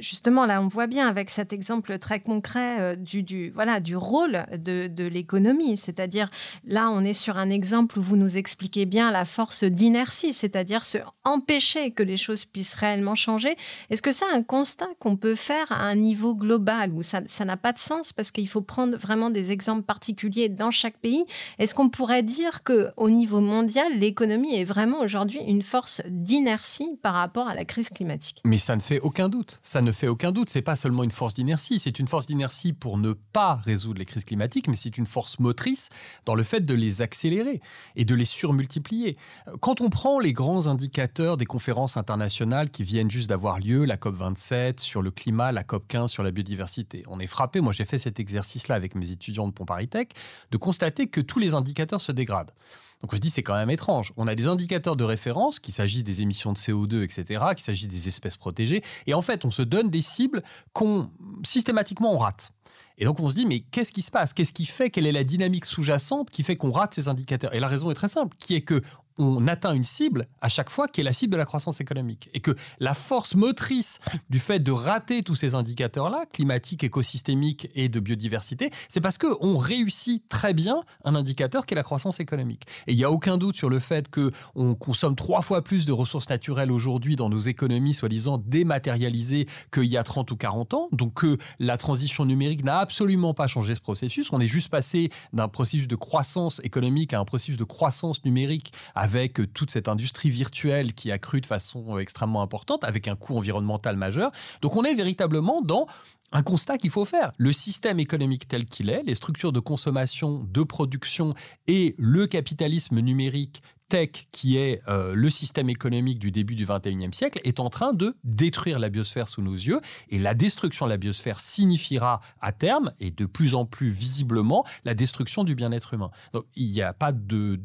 justement 0.00 0.46
là, 0.46 0.62
on 0.62 0.68
voit 0.68 0.86
bien 0.86 1.08
avec 1.08 1.30
cet 1.30 1.52
exemple 1.52 1.98
très 1.98 2.20
concret 2.20 2.80
euh, 2.80 2.96
du, 2.96 3.50
voilà 3.50 3.80
du 3.80 3.96
rôle 3.96 4.46
de, 4.52 4.86
de 4.86 5.04
l'économie, 5.04 5.76
c'est-à-dire 5.76 6.30
là, 6.64 6.90
on 6.90 7.04
est 7.04 7.12
sur 7.12 7.38
un 7.38 7.50
exemple 7.50 7.98
où 7.98 8.02
vous 8.02 8.16
nous 8.16 8.36
expliquez 8.36 8.86
bien 8.86 9.10
la 9.10 9.24
force 9.24 9.64
d'inertie, 9.64 10.32
c'est-à-dire 10.32 10.84
se 10.84 10.98
empêcher 11.24 11.90
que 11.90 12.02
les 12.02 12.16
choses 12.16 12.44
puissent 12.44 12.74
réellement 12.74 13.14
changer. 13.14 13.56
Est-ce 13.90 14.02
que 14.02 14.12
c'est 14.12 14.30
un 14.32 14.42
constat 14.42 14.88
qu'on 14.98 15.16
peut 15.16 15.34
faire 15.34 15.70
à 15.70 15.82
un 15.82 15.96
niveau 15.96 16.34
global 16.34 16.92
où 16.92 17.02
ça 17.02 17.44
n'a 17.44 17.56
pas 17.56 17.72
de 17.72 17.78
sens 17.78 18.12
parce 18.12 18.30
qu'il 18.30 18.48
faut 18.48 18.62
prendre 18.62 18.96
vraiment 18.96 19.30
des 19.30 19.52
exemples 19.52 19.82
particuliers 19.82 20.48
dans 20.48 20.70
chaque 20.70 20.98
pays? 20.98 21.24
Est-ce 21.58 21.74
qu'on 21.74 21.88
pourrait 21.88 22.22
dire 22.22 22.62
que 22.62 22.88
au 22.96 23.10
niveau 23.10 23.40
mondial, 23.40 23.98
l'économie 23.98 24.56
est 24.56 24.64
vraiment 24.64 25.00
aujourd'hui 25.00 25.40
une 25.46 25.62
force 25.62 26.02
d'inertie 26.06 26.98
par 27.02 27.14
rapport 27.14 27.48
à 27.48 27.54
la 27.54 27.64
crise 27.64 27.87
climatique. 27.90 28.40
Mais 28.44 28.58
ça 28.58 28.76
ne 28.76 28.80
fait 28.80 29.00
aucun 29.00 29.28
doute. 29.28 29.58
Ça 29.62 29.80
ne 29.80 29.92
fait 29.92 30.08
aucun 30.08 30.32
doute. 30.32 30.50
C'est 30.50 30.62
pas 30.62 30.76
seulement 30.76 31.04
une 31.04 31.10
force 31.10 31.34
d'inertie. 31.34 31.78
C'est 31.78 31.98
une 31.98 32.08
force 32.08 32.26
d'inertie 32.26 32.72
pour 32.72 32.98
ne 32.98 33.12
pas 33.12 33.56
résoudre 33.56 33.98
les 33.98 34.04
crises 34.04 34.24
climatiques, 34.24 34.68
mais 34.68 34.76
c'est 34.76 34.98
une 34.98 35.06
force 35.06 35.38
motrice 35.38 35.88
dans 36.24 36.34
le 36.34 36.42
fait 36.42 36.60
de 36.60 36.74
les 36.74 37.02
accélérer 37.02 37.60
et 37.96 38.04
de 38.04 38.14
les 38.14 38.24
surmultiplier. 38.24 39.16
Quand 39.60 39.80
on 39.80 39.90
prend 39.90 40.18
les 40.18 40.32
grands 40.32 40.66
indicateurs 40.66 41.36
des 41.36 41.46
conférences 41.46 41.96
internationales 41.96 42.70
qui 42.70 42.82
viennent 42.82 43.10
juste 43.10 43.28
d'avoir 43.28 43.60
lieu, 43.60 43.84
la 43.84 43.96
COP 43.96 44.14
27 44.14 44.80
sur 44.80 45.02
le 45.02 45.10
climat, 45.10 45.52
la 45.52 45.64
COP 45.64 45.86
15 45.88 46.10
sur 46.10 46.22
la 46.22 46.30
biodiversité, 46.30 47.04
on 47.08 47.20
est 47.20 47.26
frappé. 47.26 47.60
Moi, 47.60 47.72
j'ai 47.72 47.84
fait 47.84 47.98
cet 47.98 48.20
exercice-là 48.20 48.74
avec 48.74 48.94
mes 48.94 49.10
étudiants 49.10 49.48
de 49.48 49.52
Pont-Paris-Tech, 49.52 50.08
de 50.50 50.56
constater 50.56 51.06
que 51.06 51.20
tous 51.20 51.38
les 51.38 51.54
indicateurs 51.54 52.00
se 52.00 52.12
dégradent. 52.12 52.52
Donc 53.00 53.12
on 53.12 53.16
se 53.16 53.20
dit 53.20 53.30
c'est 53.30 53.42
quand 53.42 53.54
même 53.54 53.70
étrange. 53.70 54.12
On 54.16 54.26
a 54.26 54.34
des 54.34 54.46
indicateurs 54.48 54.96
de 54.96 55.04
référence, 55.04 55.60
qu'il 55.60 55.74
s'agisse 55.74 56.04
des 56.04 56.22
émissions 56.22 56.52
de 56.52 56.58
CO2, 56.58 57.02
etc., 57.02 57.44
qu'il 57.50 57.62
s'agisse 57.64 57.88
des 57.88 58.08
espèces 58.08 58.36
protégées, 58.36 58.82
et 59.06 59.14
en 59.14 59.22
fait 59.22 59.44
on 59.44 59.50
se 59.50 59.62
donne 59.62 59.90
des 59.90 60.02
cibles 60.02 60.42
qu'on 60.72 61.10
systématiquement 61.44 62.16
rate. 62.18 62.52
Et 62.98 63.04
donc 63.04 63.20
on 63.20 63.28
se 63.28 63.34
dit 63.34 63.46
mais 63.46 63.60
qu'est-ce 63.60 63.92
qui 63.92 64.02
se 64.02 64.10
passe? 64.10 64.34
Qu'est-ce 64.34 64.52
qui 64.52 64.66
fait 64.66 64.90
Quelle 64.90 65.06
est 65.06 65.12
la 65.12 65.24
dynamique 65.24 65.64
sous-jacente 65.64 66.30
qui 66.30 66.42
fait 66.42 66.56
qu'on 66.56 66.72
rate 66.72 66.94
ces 66.94 67.08
indicateurs? 67.08 67.54
Et 67.54 67.60
la 67.60 67.68
raison 67.68 67.90
est 67.90 67.94
très 67.94 68.08
simple, 68.08 68.36
qui 68.38 68.54
est 68.54 68.62
que 68.62 68.82
on 69.18 69.46
atteint 69.46 69.74
une 69.74 69.84
cible 69.84 70.26
à 70.40 70.48
chaque 70.48 70.70
fois 70.70 70.88
qui 70.88 71.00
est 71.00 71.04
la 71.04 71.12
cible 71.12 71.32
de 71.32 71.38
la 71.38 71.44
croissance 71.44 71.80
économique. 71.80 72.30
Et 72.34 72.40
que 72.40 72.54
la 72.78 72.94
force 72.94 73.34
motrice 73.34 73.98
du 74.30 74.38
fait 74.38 74.60
de 74.60 74.72
rater 74.72 75.22
tous 75.22 75.34
ces 75.34 75.54
indicateurs-là, 75.54 76.24
climatiques, 76.32 76.84
écosystémiques 76.84 77.68
et 77.74 77.88
de 77.88 78.00
biodiversité, 78.00 78.70
c'est 78.88 79.00
parce 79.00 79.18
qu'on 79.18 79.58
réussit 79.58 80.28
très 80.28 80.54
bien 80.54 80.82
un 81.04 81.14
indicateur 81.14 81.66
qui 81.66 81.74
est 81.74 81.76
la 81.76 81.82
croissance 81.82 82.20
économique. 82.20 82.64
Et 82.86 82.92
il 82.92 82.96
n'y 82.96 83.04
a 83.04 83.10
aucun 83.10 83.38
doute 83.38 83.56
sur 83.56 83.68
le 83.68 83.78
fait 83.78 84.08
qu'on 84.10 84.74
consomme 84.74 85.16
trois 85.16 85.42
fois 85.42 85.62
plus 85.62 85.84
de 85.84 85.92
ressources 85.92 86.28
naturelles 86.28 86.72
aujourd'hui 86.72 87.16
dans 87.16 87.28
nos 87.28 87.40
économies 87.40 87.94
soi-disant 87.94 88.38
dématérialisées 88.38 89.46
qu'il 89.72 89.84
y 89.84 89.96
a 89.96 90.02
30 90.02 90.30
ou 90.30 90.36
40 90.36 90.74
ans. 90.74 90.88
Donc 90.92 91.14
que 91.14 91.38
la 91.58 91.76
transition 91.76 92.24
numérique 92.24 92.64
n'a 92.64 92.78
absolument 92.78 93.34
pas 93.34 93.46
changé 93.46 93.74
ce 93.74 93.80
processus. 93.80 94.32
On 94.32 94.40
est 94.40 94.46
juste 94.46 94.68
passé 94.68 95.10
d'un 95.32 95.48
processus 95.48 95.88
de 95.88 95.96
croissance 95.96 96.60
économique 96.64 97.12
à 97.12 97.20
un 97.20 97.24
processus 97.24 97.56
de 97.56 97.64
croissance 97.64 98.24
numérique 98.24 98.72
avec 99.08 99.40
toute 99.54 99.70
cette 99.70 99.88
industrie 99.88 100.28
virtuelle 100.28 100.92
qui 100.92 101.10
a 101.10 101.18
cru 101.18 101.40
de 101.40 101.46
façon 101.46 101.96
euh, 101.96 101.98
extrêmement 102.00 102.42
importante, 102.42 102.84
avec 102.84 103.08
un 103.08 103.16
coût 103.16 103.38
environnemental 103.38 103.96
majeur. 103.96 104.30
Donc 104.60 104.76
on 104.76 104.84
est 104.84 104.94
véritablement 104.94 105.62
dans 105.62 105.86
un 106.30 106.42
constat 106.42 106.76
qu'il 106.76 106.90
faut 106.90 107.06
faire. 107.06 107.32
Le 107.38 107.50
système 107.54 108.00
économique 108.00 108.46
tel 108.48 108.66
qu'il 108.66 108.90
est, 108.90 109.02
les 109.04 109.14
structures 109.14 109.50
de 109.50 109.60
consommation, 109.60 110.46
de 110.52 110.62
production 110.62 111.32
et 111.68 111.94
le 111.96 112.26
capitalisme 112.26 113.00
numérique 113.00 113.62
tech, 113.88 114.10
qui 114.32 114.58
est 114.58 114.82
euh, 114.88 115.14
le 115.14 115.30
système 115.30 115.70
économique 115.70 116.18
du 116.18 116.30
début 116.30 116.54
du 116.54 116.66
21e 116.66 117.12
siècle, 117.12 117.40
est 117.44 117.58
en 117.60 117.70
train 117.70 117.92
de 117.92 118.14
détruire 118.22 118.78
la 118.78 118.90
biosphère 118.90 119.28
sous 119.28 119.42
nos 119.42 119.54
yeux. 119.54 119.80
Et 120.10 120.18
la 120.18 120.34
destruction 120.34 120.86
de 120.86 120.90
la 120.90 120.96
biosphère 120.96 121.40
signifiera 121.40 122.20
à 122.40 122.52
terme, 122.52 122.92
et 123.00 123.10
de 123.10 123.24
plus 123.24 123.54
en 123.54 123.64
plus 123.64 123.90
visiblement, 123.90 124.64
la 124.84 124.94
destruction 124.94 125.44
du 125.44 125.54
bien-être 125.54 125.94
humain. 125.94 126.10
Donc 126.32 126.44
il 126.54 126.70
n'y 126.70 126.82
a 126.82 126.92
pas 126.92 127.12
de, 127.12 127.58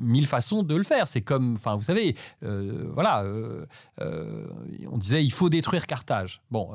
mille 0.00 0.26
façons 0.26 0.62
de 0.62 0.74
le 0.74 0.84
faire. 0.84 1.08
C'est 1.08 1.22
comme, 1.22 1.54
enfin, 1.54 1.76
vous 1.76 1.82
savez, 1.82 2.16
euh, 2.44 2.90
voilà, 2.94 3.24
euh, 3.24 3.66
on 4.90 4.98
disait 4.98 5.24
il 5.24 5.32
faut 5.32 5.48
détruire 5.48 5.86
Carthage. 5.86 6.40
Bon, 6.50 6.70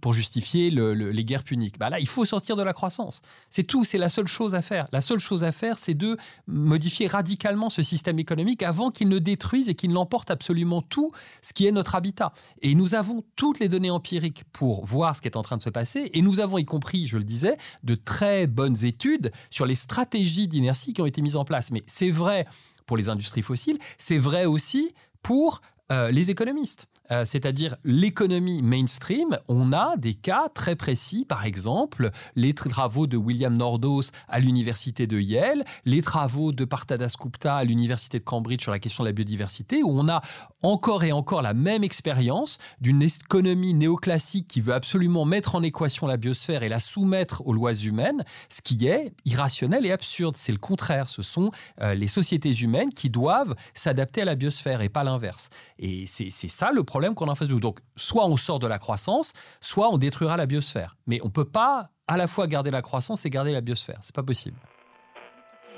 pour 0.00 0.12
justifier 0.12 0.70
les 0.70 1.24
guerres 1.24 1.44
puniques. 1.44 1.78
Bah 1.78 1.90
là, 1.90 2.00
il 2.00 2.08
faut 2.08 2.24
sortir 2.24 2.56
de 2.56 2.62
la 2.62 2.72
croissance. 2.72 3.22
C'est 3.50 3.64
tout, 3.64 3.84
c'est 3.84 3.98
la 3.98 4.08
seule 4.08 4.26
chose 4.26 4.54
à 4.54 4.62
faire. 4.62 4.86
La 4.92 5.00
seule 5.00 5.18
chose 5.18 5.44
à 5.44 5.52
faire, 5.52 5.78
c'est 5.78 5.94
de 5.94 6.16
modifier 6.46 7.06
radicalement 7.06 7.43
ce 7.68 7.82
système 7.82 8.18
économique 8.18 8.62
avant 8.62 8.90
qu'il 8.90 9.08
ne 9.08 9.18
détruise 9.18 9.68
et 9.68 9.74
qu'il 9.74 9.90
n'emporte 9.90 10.30
absolument 10.30 10.82
tout 10.82 11.12
ce 11.42 11.52
qui 11.52 11.66
est 11.66 11.72
notre 11.72 11.94
habitat. 11.94 12.32
Et 12.62 12.74
nous 12.74 12.94
avons 12.94 13.22
toutes 13.36 13.58
les 13.58 13.68
données 13.68 13.90
empiriques 13.90 14.44
pour 14.52 14.84
voir 14.84 15.14
ce 15.14 15.20
qui 15.20 15.28
est 15.28 15.36
en 15.36 15.42
train 15.42 15.56
de 15.56 15.62
se 15.62 15.70
passer 15.70 16.10
et 16.14 16.22
nous 16.22 16.40
avons 16.40 16.58
y 16.58 16.64
compris, 16.64 17.06
je 17.06 17.18
le 17.18 17.24
disais, 17.24 17.56
de 17.82 17.94
très 17.94 18.46
bonnes 18.46 18.84
études 18.84 19.30
sur 19.50 19.66
les 19.66 19.74
stratégies 19.74 20.48
d'inertie 20.48 20.92
qui 20.92 21.02
ont 21.02 21.06
été 21.06 21.20
mises 21.20 21.36
en 21.36 21.44
place. 21.44 21.70
Mais 21.70 21.82
c'est 21.86 22.10
vrai 22.10 22.46
pour 22.86 22.96
les 22.96 23.08
industries 23.08 23.42
fossiles, 23.42 23.78
c'est 23.98 24.18
vrai 24.18 24.44
aussi 24.44 24.92
pour 25.22 25.60
euh, 25.92 26.10
les 26.10 26.30
économistes. 26.30 26.88
Euh, 27.10 27.24
c'est-à-dire 27.24 27.76
l'économie 27.84 28.62
mainstream, 28.62 29.38
on 29.48 29.72
a 29.72 29.96
des 29.98 30.14
cas 30.14 30.48
très 30.54 30.74
précis, 30.74 31.26
par 31.26 31.44
exemple 31.44 32.10
les 32.34 32.54
travaux 32.54 33.06
de 33.06 33.16
William 33.16 33.54
Nordos 33.54 34.04
à 34.28 34.38
l'université 34.40 35.06
de 35.06 35.20
Yale, 35.20 35.64
les 35.84 36.00
travaux 36.00 36.52
de 36.52 36.64
Partadas 36.64 37.14
Gupta 37.20 37.56
à 37.56 37.64
l'université 37.64 38.18
de 38.18 38.24
Cambridge 38.24 38.62
sur 38.62 38.72
la 38.72 38.78
question 38.78 39.04
de 39.04 39.08
la 39.08 39.12
biodiversité, 39.12 39.82
où 39.82 39.90
on 39.90 40.08
a 40.08 40.22
encore 40.62 41.04
et 41.04 41.12
encore 41.12 41.42
la 41.42 41.52
même 41.52 41.84
expérience 41.84 42.58
d'une 42.80 43.02
économie 43.02 43.74
néoclassique 43.74 44.48
qui 44.48 44.62
veut 44.62 44.72
absolument 44.72 45.26
mettre 45.26 45.54
en 45.54 45.62
équation 45.62 46.06
la 46.06 46.16
biosphère 46.16 46.62
et 46.62 46.70
la 46.70 46.80
soumettre 46.80 47.46
aux 47.46 47.52
lois 47.52 47.74
humaines, 47.74 48.24
ce 48.48 48.62
qui 48.62 48.86
est 48.86 49.12
irrationnel 49.26 49.84
et 49.84 49.92
absurde. 49.92 50.36
C'est 50.38 50.52
le 50.52 50.58
contraire, 50.58 51.08
ce 51.08 51.20
sont 51.20 51.50
euh, 51.82 51.94
les 51.94 52.08
sociétés 52.08 52.52
humaines 52.52 52.92
qui 52.94 53.10
doivent 53.10 53.54
s'adapter 53.74 54.22
à 54.22 54.24
la 54.24 54.36
biosphère 54.36 54.80
et 54.80 54.88
pas 54.88 55.04
l'inverse. 55.04 55.50
Et 55.78 56.06
c'est 56.06 56.30
ça 56.30 56.72
le 56.72 56.82
problème 56.82 56.93
qu'on 57.14 57.28
a 57.28 57.30
en 57.30 57.34
face 57.34 57.48
de 57.48 57.54
nous. 57.54 57.60
Donc, 57.60 57.80
soit 57.96 58.26
on 58.26 58.36
sort 58.36 58.58
de 58.58 58.66
la 58.66 58.78
croissance, 58.78 59.32
soit 59.60 59.90
on 59.90 59.98
détruira 59.98 60.36
la 60.36 60.46
biosphère. 60.46 60.96
Mais 61.06 61.20
on 61.22 61.26
ne 61.26 61.32
peut 61.32 61.44
pas 61.44 61.90
à 62.06 62.16
la 62.16 62.26
fois 62.26 62.46
garder 62.46 62.70
la 62.70 62.82
croissance 62.82 63.24
et 63.26 63.30
garder 63.30 63.52
la 63.52 63.60
biosphère. 63.60 63.98
C'est 64.02 64.14
pas 64.14 64.22
possible. 64.22 64.58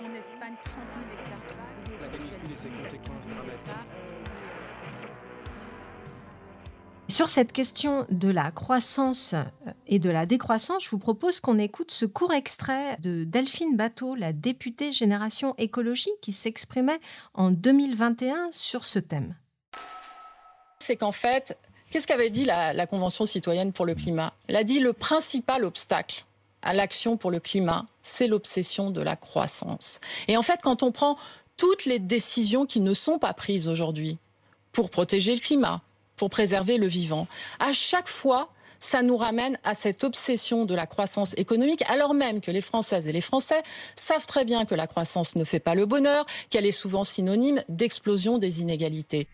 En 0.00 0.14
Espagne, 0.14 0.54
30 0.62 0.74
000 0.94 1.12
hectares. 1.12 1.36
Sur 7.08 7.28
cette 7.28 7.52
question 7.52 8.04
de 8.10 8.28
la 8.28 8.50
croissance 8.50 9.34
euh, 9.34 9.72
et 9.86 9.98
de 9.98 10.10
la 10.10 10.26
décroissance, 10.26 10.84
je 10.84 10.90
vous 10.90 10.98
propose 10.98 11.40
qu'on 11.40 11.58
écoute 11.58 11.90
ce 11.90 12.04
court 12.04 12.32
extrait 12.32 12.96
de 13.00 13.24
Delphine 13.24 13.76
Bateau, 13.76 14.16
la 14.16 14.32
députée 14.32 14.90
Génération 14.90 15.54
Écologie, 15.56 16.10
qui 16.20 16.32
s'exprimait 16.32 17.00
en 17.32 17.52
2021 17.52 18.48
sur 18.50 18.84
ce 18.84 18.98
thème. 18.98 19.34
C'est 20.86 20.94
qu'en 20.94 21.10
fait, 21.10 21.58
qu'est-ce 21.90 22.06
qu'avait 22.06 22.30
dit 22.30 22.44
la, 22.44 22.86
Convention 22.86 23.26
citoyenne 23.26 23.72
pour 23.72 23.86
le 23.86 23.96
climat? 23.96 24.32
Elle 24.46 24.54
a 24.54 24.62
dit 24.62 24.78
le 24.78 24.92
principal 24.92 25.64
obstacle 25.64 26.24
à 26.62 26.74
l'action 26.74 27.16
pour 27.16 27.32
le 27.32 27.40
climat, 27.40 27.86
c'est 28.02 28.28
l'obsession 28.28 28.92
de 28.92 29.02
la 29.02 29.16
croissance. 29.16 29.98
Et 30.28 30.36
en 30.36 30.42
fait, 30.42 30.60
quand 30.62 30.84
on 30.84 30.92
prend 30.92 31.18
toutes 31.56 31.86
les 31.86 31.98
décisions 31.98 32.66
qui 32.66 32.80
ne 32.80 32.94
sont 32.94 33.18
pas 33.18 33.34
prises 33.34 33.66
aujourd'hui 33.66 34.18
pour 34.70 34.88
protéger 34.90 35.34
le 35.34 35.40
climat, 35.40 35.80
pour 36.14 36.30
préserver 36.30 36.78
le 36.78 36.86
vivant. 36.86 37.26
À 37.58 37.72
chaque 37.72 38.08
fois, 38.08 38.48
ça 38.78 39.02
nous 39.02 39.16
ramène 39.16 39.58
à 39.64 39.74
cette 39.74 40.04
obsession 40.04 40.66
de 40.66 40.74
la 40.74 40.86
croissance 40.86 41.34
économique, 41.36 41.82
alors 41.88 42.14
même 42.14 42.40
que 42.40 42.52
les 42.52 42.60
Françaises 42.60 43.08
et 43.08 43.12
les 43.12 43.20
Français 43.20 43.62
savent 43.96 44.26
très 44.26 44.44
bien 44.44 44.66
que 44.66 44.74
la 44.76 44.86
croissance 44.86 45.34
ne 45.34 45.42
fait 45.42 45.58
pas 45.58 45.74
le 45.74 45.84
bonheur, 45.86 46.26
qu'elle 46.48 46.66
est 46.66 46.70
souvent 46.72 47.02
synonyme 47.02 47.64
d'explosion 47.68 48.38
des 48.38 48.60
inégalités. 48.60 49.26